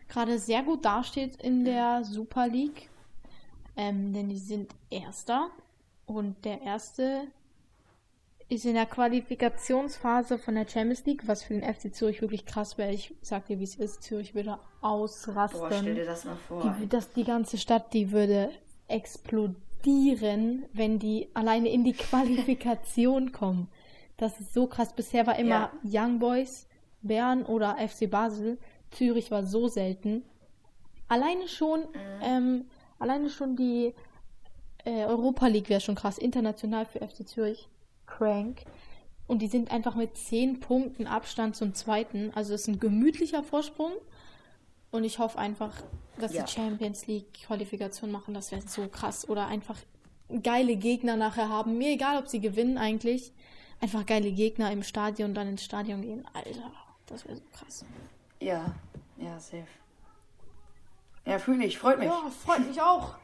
[0.10, 2.90] gerade sehr gut dasteht in der Super League.
[3.78, 5.50] Ähm, denn die sind Erster.
[6.06, 7.28] Und der Erste
[8.50, 12.78] ist in der Qualifikationsphase von der Champions League, was für den FC Zürich wirklich krass
[12.78, 12.92] wäre.
[12.92, 14.04] Ich sag dir, wie es ist.
[14.04, 15.60] Zürich würde ausrasten.
[15.60, 16.76] Boah, stell dir das mal vor.
[16.80, 18.50] Die, das, die ganze Stadt, die würde
[18.88, 23.70] explodieren, wenn die alleine in die Qualifikation kommen.
[24.24, 24.94] Das ist so krass.
[24.94, 26.06] Bisher war immer ja.
[26.06, 26.66] Young Boys,
[27.02, 28.58] Bern oder FC Basel.
[28.90, 30.24] Zürich war so selten.
[31.10, 32.22] Alleine schon, mhm.
[32.22, 32.66] ähm,
[33.00, 33.94] alleine schon die
[34.86, 36.18] äh, Europa League wäre schon krass.
[36.18, 37.68] International für FC Zürich
[38.06, 38.64] crank.
[39.28, 42.32] Und die sind einfach mit 10 Punkten Abstand zum zweiten.
[42.34, 43.92] Also es ist ein gemütlicher Vorsprung.
[44.90, 45.84] Und ich hoffe einfach,
[46.18, 46.44] dass ja.
[46.44, 48.34] die Champions League Qualifikation machen.
[48.34, 49.28] Das wäre so krass.
[49.28, 49.80] Oder einfach
[50.42, 51.78] geile Gegner nachher haben.
[51.78, 53.34] Mir egal, ob sie gewinnen eigentlich.
[53.84, 56.26] Einfach geile Gegner im Stadion dann ins Stadion gehen.
[56.32, 56.72] Alter,
[57.06, 57.84] das wäre so krass.
[58.40, 58.74] Ja,
[59.18, 59.68] ja, safe.
[61.26, 61.78] Ja, fühle ich.
[61.78, 62.08] Freut mich.
[62.08, 63.16] Ja, freut mich auch.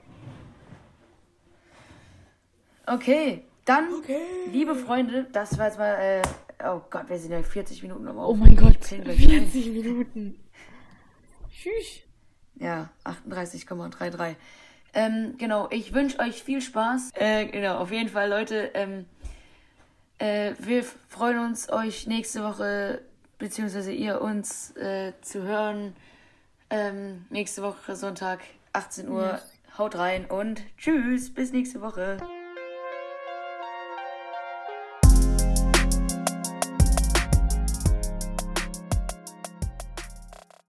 [2.85, 4.19] Okay, dann, okay.
[4.51, 5.93] liebe Freunde, das war jetzt mal.
[5.93, 6.21] Äh,
[6.65, 8.17] oh Gott, wir sind ja 40 Minuten am.
[8.17, 10.43] Oh mein Gott, 40 Minuten.
[11.49, 12.01] Tschüss.
[12.55, 14.35] Ja, 38,33.
[14.93, 17.11] Ähm, genau, ich wünsche euch viel Spaß.
[17.13, 18.71] Äh, genau, auf jeden Fall, Leute.
[18.73, 19.05] Ähm,
[20.19, 23.01] äh, wir freuen uns, euch nächste Woche,
[23.37, 25.95] beziehungsweise ihr uns äh, zu hören.
[26.69, 28.41] Ähm, nächste Woche Sonntag,
[28.73, 29.31] 18 Uhr.
[29.31, 29.45] Yes.
[29.77, 32.17] Haut rein und tschüss, bis nächste Woche.